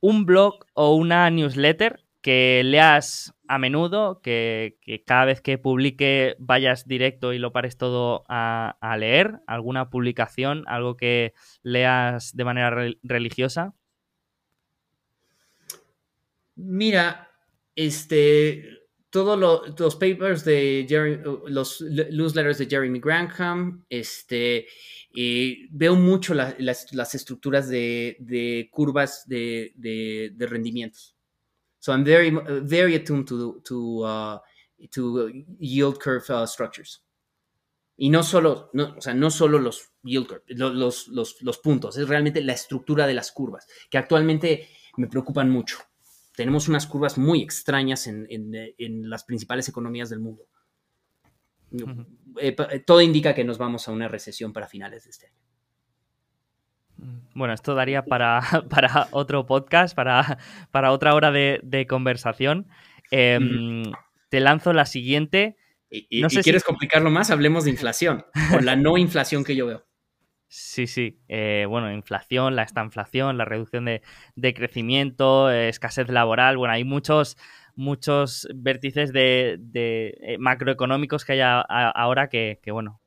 [0.00, 6.86] Un blog o una newsletter que leas a menudo, que, cada vez que publique vayas
[6.86, 11.32] directo y lo pares todo a, leer, alguna publicación, algo que
[11.62, 13.74] leas de manera religiosa.
[16.56, 17.30] Mira,
[17.76, 18.64] este,
[19.10, 19.38] todos
[19.78, 24.66] los papers de Jerry, los newsletters de Jeremy Grantham, este,
[25.70, 31.17] veo mucho las, estructuras de, curvas de, de rendimientos.
[31.78, 32.30] So I'm very,
[32.62, 34.38] very attuned to, to, uh,
[34.90, 37.04] to yield curve uh, structures.
[37.96, 41.96] Y no solo, no, o sea, no solo los yield curve, los, los, los, puntos,
[41.96, 45.78] es realmente la estructura de las curvas, que actualmente me preocupan mucho.
[46.36, 50.46] Tenemos unas curvas muy extrañas en, en, en las principales economías del mundo.
[52.40, 52.54] Eh,
[52.86, 55.47] todo indica que nos vamos a una recesión para finales de este año.
[57.34, 60.38] Bueno, esto daría para, para otro podcast, para,
[60.70, 62.66] para otra hora de, conversación.
[63.10, 63.84] Em,
[64.28, 65.56] te lanzo la siguiente.
[65.90, 69.66] Y, no sé quieres complicarlo más, hablemos de inflación, o la no inflación que yo
[69.66, 69.86] veo.
[70.48, 71.20] Sí, sí.
[71.28, 74.02] Eh, bueno, inflación, la estanflación, la reducción de,
[74.54, 76.56] crecimiento, escasez laboral.
[76.56, 77.36] Bueno, hay muchos,
[77.74, 83.00] muchos vértices de, eh, macroeconómicos que hay ahora que, que, bueno.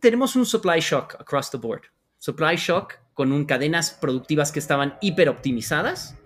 [0.00, 1.82] Tenemos un supply shock across the board.
[2.18, 6.18] Supply shock con un, cadenas productivas que estaban hiperoptimizadas,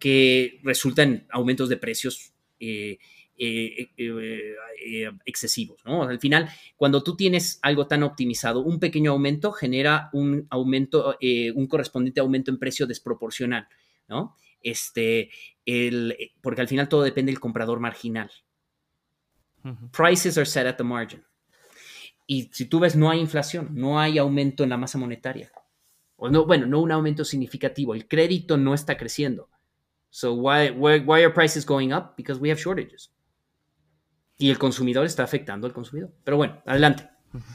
[0.00, 2.98] que resultan en aumentos de precios eh,
[3.38, 5.80] eh, eh, excesivos.
[5.84, 6.02] ¿no?
[6.02, 11.16] Al final, cuando tú tienes algo tan optimizado, un pequeño aumento genera un aumento,
[11.54, 13.68] un correspondiente aumento en precio desproporcional.
[14.08, 14.34] ¿no?
[14.60, 15.30] Este,
[15.64, 18.32] el, porque al final todo depende del comprador marginal.
[19.92, 21.22] Prices are set at the margin.
[22.26, 25.52] Y si tú ves, no hay inflación, no hay aumento en la masa monetaria
[26.16, 29.48] o no, bueno, no un aumento significativo, el crédito no está creciendo.
[30.10, 32.14] So why, why, are prices going up?
[32.16, 33.12] Because we have shortages.
[34.38, 36.10] Y el consumidor está afectando al consumidor.
[36.24, 37.08] Pero bueno, adelante.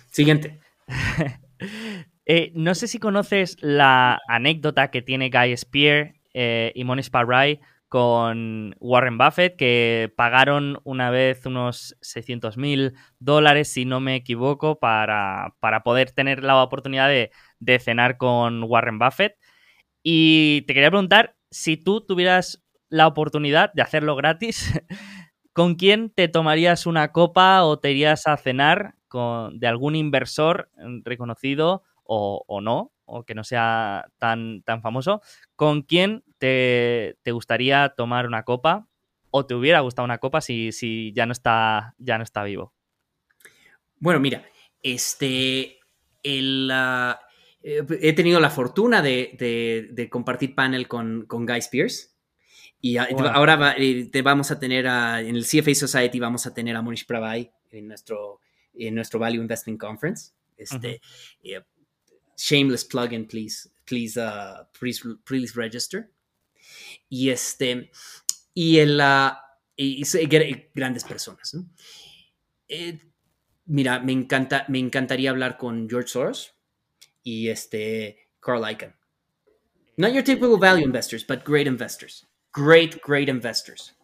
[0.09, 0.59] Siguiente.
[2.27, 7.59] Eh, no sé si conoces la anécdota que tiene Guy Spear eh, y Monish Parry
[7.89, 14.79] con Warren Buffett, que pagaron una vez unos 600 mil dólares, si no me equivoco,
[14.79, 17.31] para, para poder tener la oportunidad de,
[17.61, 19.37] de cenar con Warren Buffett.
[20.03, 24.73] Y te quería preguntar si tú tuvieras la oportunidad de hacerlo gratis,
[25.53, 30.69] ¿con quién te tomarías una copa o te irías a cenar con, de algún inversor
[31.03, 35.21] reconocido o, no, o que no sea tan, tan famoso?
[35.55, 38.87] ¿Con quién te, gustaría tomar una copa
[39.29, 42.73] o te hubiera gustado una copa si, si ya, no está, ya no está vivo?
[43.99, 44.43] Bueno, mira,
[44.81, 45.79] este,
[46.23, 47.21] el, ah,
[47.63, 52.15] eh, he tenido la fortuna de, compartir panel con, Guy Spears.
[52.79, 56.81] Y ahora eh, te vamos a tener en el CFA Society vamos a tener a
[56.81, 58.39] Monish Prabhai en nuestro,
[58.73, 60.31] en nuestro Value Investing Conference.
[60.57, 60.99] Este,
[61.43, 61.61] eh,
[62.35, 63.69] shameless plug-in, please.
[63.85, 66.09] Please, uh, please, register.
[67.09, 67.91] Y este,
[68.53, 69.33] y el, uh,
[69.75, 70.03] y,
[70.73, 71.55] grandes personas.
[73.65, 76.55] mira, me encanta, me encantaría hablar con George Soros
[77.23, 78.95] y este Carl Icahn.
[79.97, 82.27] Not your typical value investors, but great investors.
[82.53, 83.95] Great, great investors.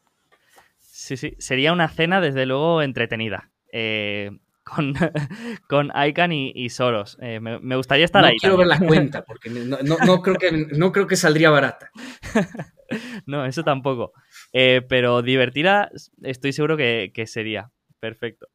[0.80, 3.52] Sí, sí, sería una cena desde luego entretenida.
[3.72, 4.32] Eh,
[4.64, 4.94] con,
[5.70, 7.18] con Icahn y, Soros.
[7.22, 8.34] Eh, me, gustaría estar ahí.
[8.34, 11.92] No quiero ver la cuenta, porque no, creo que, no creo que saldría barata.
[13.26, 14.14] no, eso tampoco.
[14.54, 15.90] Eh, pero divertida,
[16.24, 17.72] estoy seguro que, que sería.
[18.00, 18.48] Perfecto.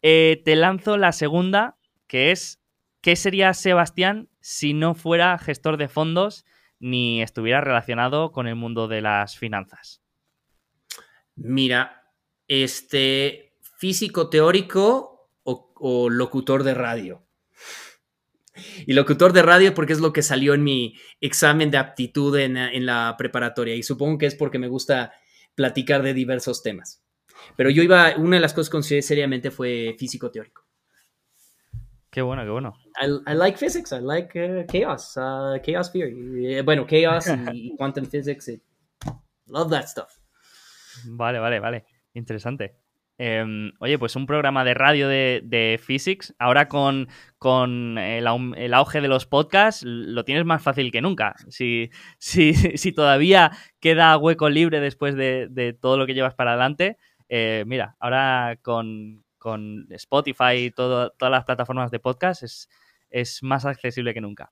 [0.00, 1.76] te lanzo la segunda,
[2.06, 2.60] que es
[3.06, 6.44] ¿qué sería Sebastián si no fuera gestor de fondos
[6.80, 10.02] ni estuviera relacionado con el mundo de las finanzas?
[11.36, 12.10] Mira,
[12.48, 17.24] este físico teórico o, locutor de radio.
[18.86, 22.56] Y locutor de radio porque es lo que salió en mi examen de aptitud en,
[22.56, 23.76] en, la preparatoria.
[23.76, 25.12] Y supongo que es porque me gusta
[25.54, 27.04] platicar de diversos temas.
[27.56, 30.65] Pero yo iba, una de las cosas que consideré seriamente fue físico teórico.
[32.16, 32.72] Qué bueno, qué bueno.
[32.98, 36.56] I, like physics, I like uh, chaos, uh, chaos theory.
[36.56, 38.50] Eh, bueno, chaos y, quantum physics.
[39.46, 40.16] love that stuff.
[41.04, 41.84] Vale, vale, vale.
[42.14, 42.78] Interesante.
[43.18, 49.08] Em, oye, pues un programa de radio de, physics, ahora con, con el, auge de
[49.08, 51.34] los podcasts, lo tienes más fácil que nunca.
[51.50, 56.52] Si, si, si todavía queda hueco libre después de, de todo lo que llevas para
[56.52, 56.96] adelante,
[57.28, 62.68] eh, mira, ahora con, con Spotify y todas las plataformas de podcast es,
[63.10, 64.50] es más accesible que nunca.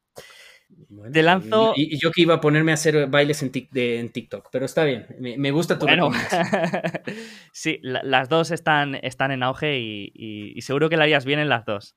[1.12, 1.72] Te lanzo.
[1.74, 5.50] Y, yo que iba a ponerme a hacer bailes en, TikTok, pero está bien, me,
[5.50, 6.12] gusta tu bueno.
[7.52, 11.64] sí, las dos están, están en auge y, seguro que la harías bien en las
[11.64, 11.96] dos.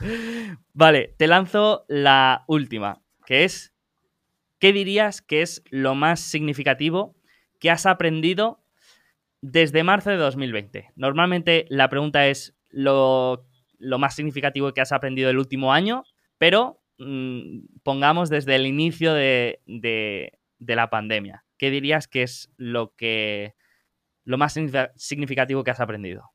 [0.74, 3.72] vale, te lanzo la última, que es:
[4.58, 7.16] ¿qué dirías que es lo más significativo
[7.58, 8.61] que has aprendido
[9.42, 10.92] desde marzo de 2020.
[10.96, 13.44] Normalmente la pregunta es lo,
[13.80, 16.04] más significativo que has aprendido el último año,
[16.38, 19.60] pero mm, pongamos desde el inicio de,
[20.58, 21.44] la pandemia.
[21.58, 23.54] ¿Qué dirías que es lo que
[24.24, 24.56] lo más
[24.96, 26.30] significativo que has aprendido?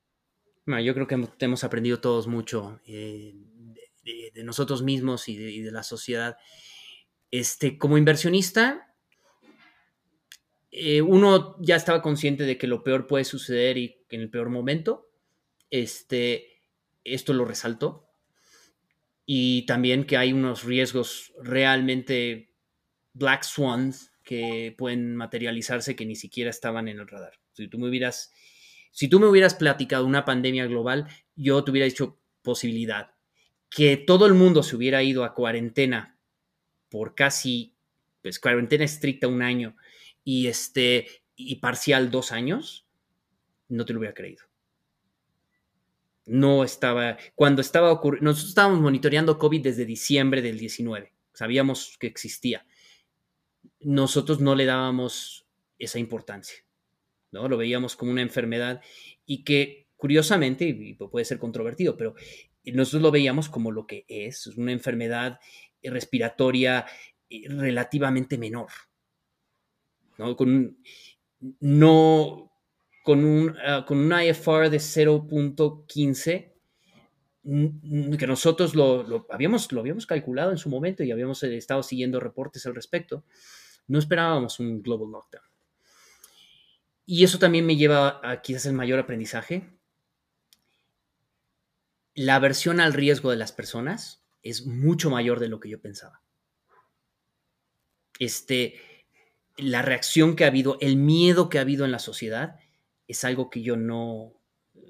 [0.84, 3.34] yo creo que hemos aprendido todos mucho eh,
[4.34, 6.36] de, nosotros mismos y de, y de, la sociedad.
[7.32, 8.87] Este, como inversionista,
[10.80, 14.50] eh, uno ya estaba consciente de que lo peor puede suceder y en el peor
[14.50, 15.10] momento.
[15.72, 16.62] Este,
[17.04, 18.08] esto lo resaltó.
[19.26, 22.54] Y también que hay unos riesgos realmente
[23.14, 27.34] black swans que pueden materializarse que ni siquiera estaban en el radar.
[27.54, 28.32] Si tú me hubieras,
[28.92, 33.16] si tú me hubieras platicado una pandemia global, yo te hubiera dicho posibilidad.
[33.70, 36.18] Que todo el mundo se hubiera ido a cuarentena
[36.90, 37.76] por casi,
[38.22, 39.76] pues cuarentena estricta un año
[40.28, 42.86] y, este, y parcial dos años,
[43.70, 44.44] no te lo hubiera creído.
[46.26, 52.08] No estaba, cuando estaba ocurriendo, nosotros estábamos monitoreando COVID desde diciembre del 19, sabíamos que
[52.08, 52.66] existía.
[53.80, 55.48] Nosotros no le dábamos
[55.80, 56.58] esa importancia,
[57.32, 57.48] ¿no?
[57.48, 58.82] Lo veíamos como una enfermedad
[59.26, 62.16] y que curiosamente, y puede ser controvertido, pero
[62.66, 65.40] nosotros lo veíamos como lo que es, una enfermedad
[65.82, 66.86] respiratoria
[67.30, 68.68] eh, relativamente menor,
[70.18, 70.36] ¿no?
[70.36, 70.78] Con,
[71.60, 72.52] no,
[73.04, 76.54] con, un, uh, con un IFR de 0.15
[78.18, 81.82] que nosotros lo, lo, habíamos, lo habíamos calculado en su momento y habíamos eh, estado
[81.82, 83.24] siguiendo reportes al respecto,
[83.88, 85.46] no esperábamos un global lockdown.
[87.06, 89.70] Y eso también me lleva a quizás el mayor aprendizaje.
[92.16, 96.22] La aversión al riesgo de las personas es mucho mayor de lo que yo pensaba.
[98.20, 98.97] Este,
[99.58, 102.60] la reacción que ha habido, el miedo que ha habido en la sociedad,
[103.08, 104.34] es algo que yo no,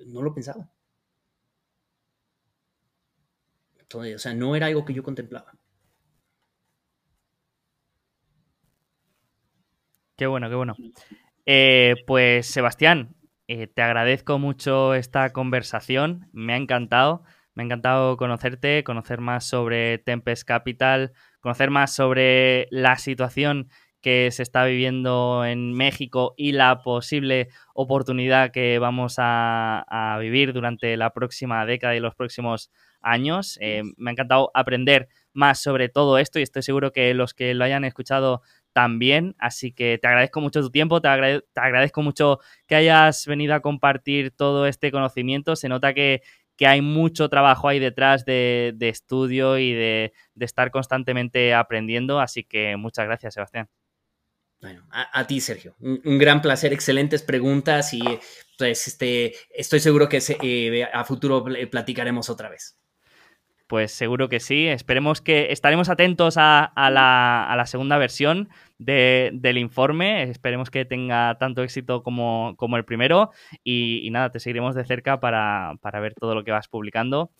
[0.07, 0.69] no lo pensaba.
[3.80, 5.53] Entonces, o sea, no era algo que yo contemplaba.
[10.18, 10.76] Qué bueno, qué bueno.
[11.45, 13.15] Eh, pues Sebastián,
[13.48, 17.23] eh, te agradezco mucho esta conversación, me ha encantado,
[17.53, 23.69] me ha encantado conocerte, conocer más sobre Tempest Capital, conocer más sobre la situación
[24.02, 30.98] que se está viviendo en México y la posible oportunidad que vamos a, vivir durante
[30.98, 32.72] la próxima década y los próximos
[33.02, 33.57] años.
[33.61, 37.53] Eh, me ha encantado aprender más sobre todo esto y estoy seguro que los que
[37.53, 38.41] lo hayan escuchado
[38.74, 39.36] también.
[39.40, 44.32] Así que te agradezco mucho tu tiempo, te, agradezco mucho que hayas venido a compartir
[44.32, 45.56] todo este conocimiento.
[45.56, 46.22] Se nota que,
[46.60, 52.19] hay mucho trabajo ahí detrás de, estudio y de, de, estar constantemente aprendiendo.
[52.19, 53.69] Así que muchas gracias, Sebastián.
[54.60, 55.76] Bueno, a, ti, Sergio.
[55.80, 58.02] Un, gran placer, excelentes preguntas y
[58.58, 62.76] pues este, estoy seguro que eh, a futuro platicaremos otra vez.
[63.68, 64.68] Pues seguro que sí.
[64.68, 70.24] Esperemos que estaremos atentos a, la, segunda versión del informe.
[70.24, 73.32] Esperemos que tenga tanto éxito como, el primero.
[73.64, 77.32] Y, nada, te seguiremos de cerca para ver todo lo que vas publicando.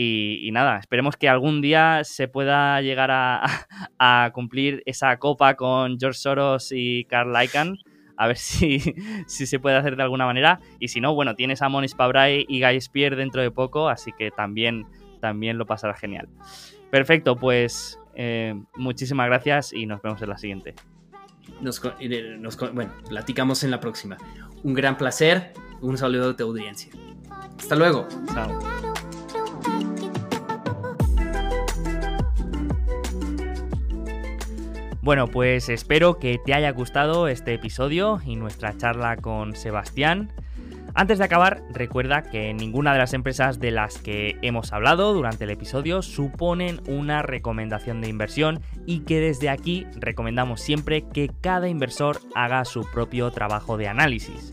[0.00, 6.20] Y, nada, esperemos que algún día se pueda llegar a, cumplir esa copa con George
[6.20, 7.78] Soros y Carl Icahn.
[8.16, 8.78] A ver si,
[9.26, 10.60] si, se puede hacer de alguna manera.
[10.78, 14.12] Y si no, bueno, tienes a Monis Pabrai y Guy Spear dentro de poco, así
[14.16, 14.86] que también
[15.20, 16.28] también lo pasarás genial.
[16.92, 20.76] Perfecto, pues eh, muchísimas gracias y nos vemos en la siguiente.
[21.60, 21.82] Nos,
[22.72, 24.16] bueno, platicamos en la próxima.
[24.62, 26.92] Un gran placer, un saludo a tu audiencia.
[27.58, 28.06] Hasta luego.
[28.32, 28.97] Chao.
[35.08, 40.30] Bueno, pues espero que te haya gustado este episodio y nuestra charla con Sebastián.
[40.92, 45.44] Antes de acabar, recuerda que ninguna de las empresas de las que hemos hablado durante
[45.44, 51.70] el episodio suponen una recomendación de inversión y que desde aquí recomendamos siempre que cada
[51.70, 54.52] inversor haga su propio trabajo de análisis.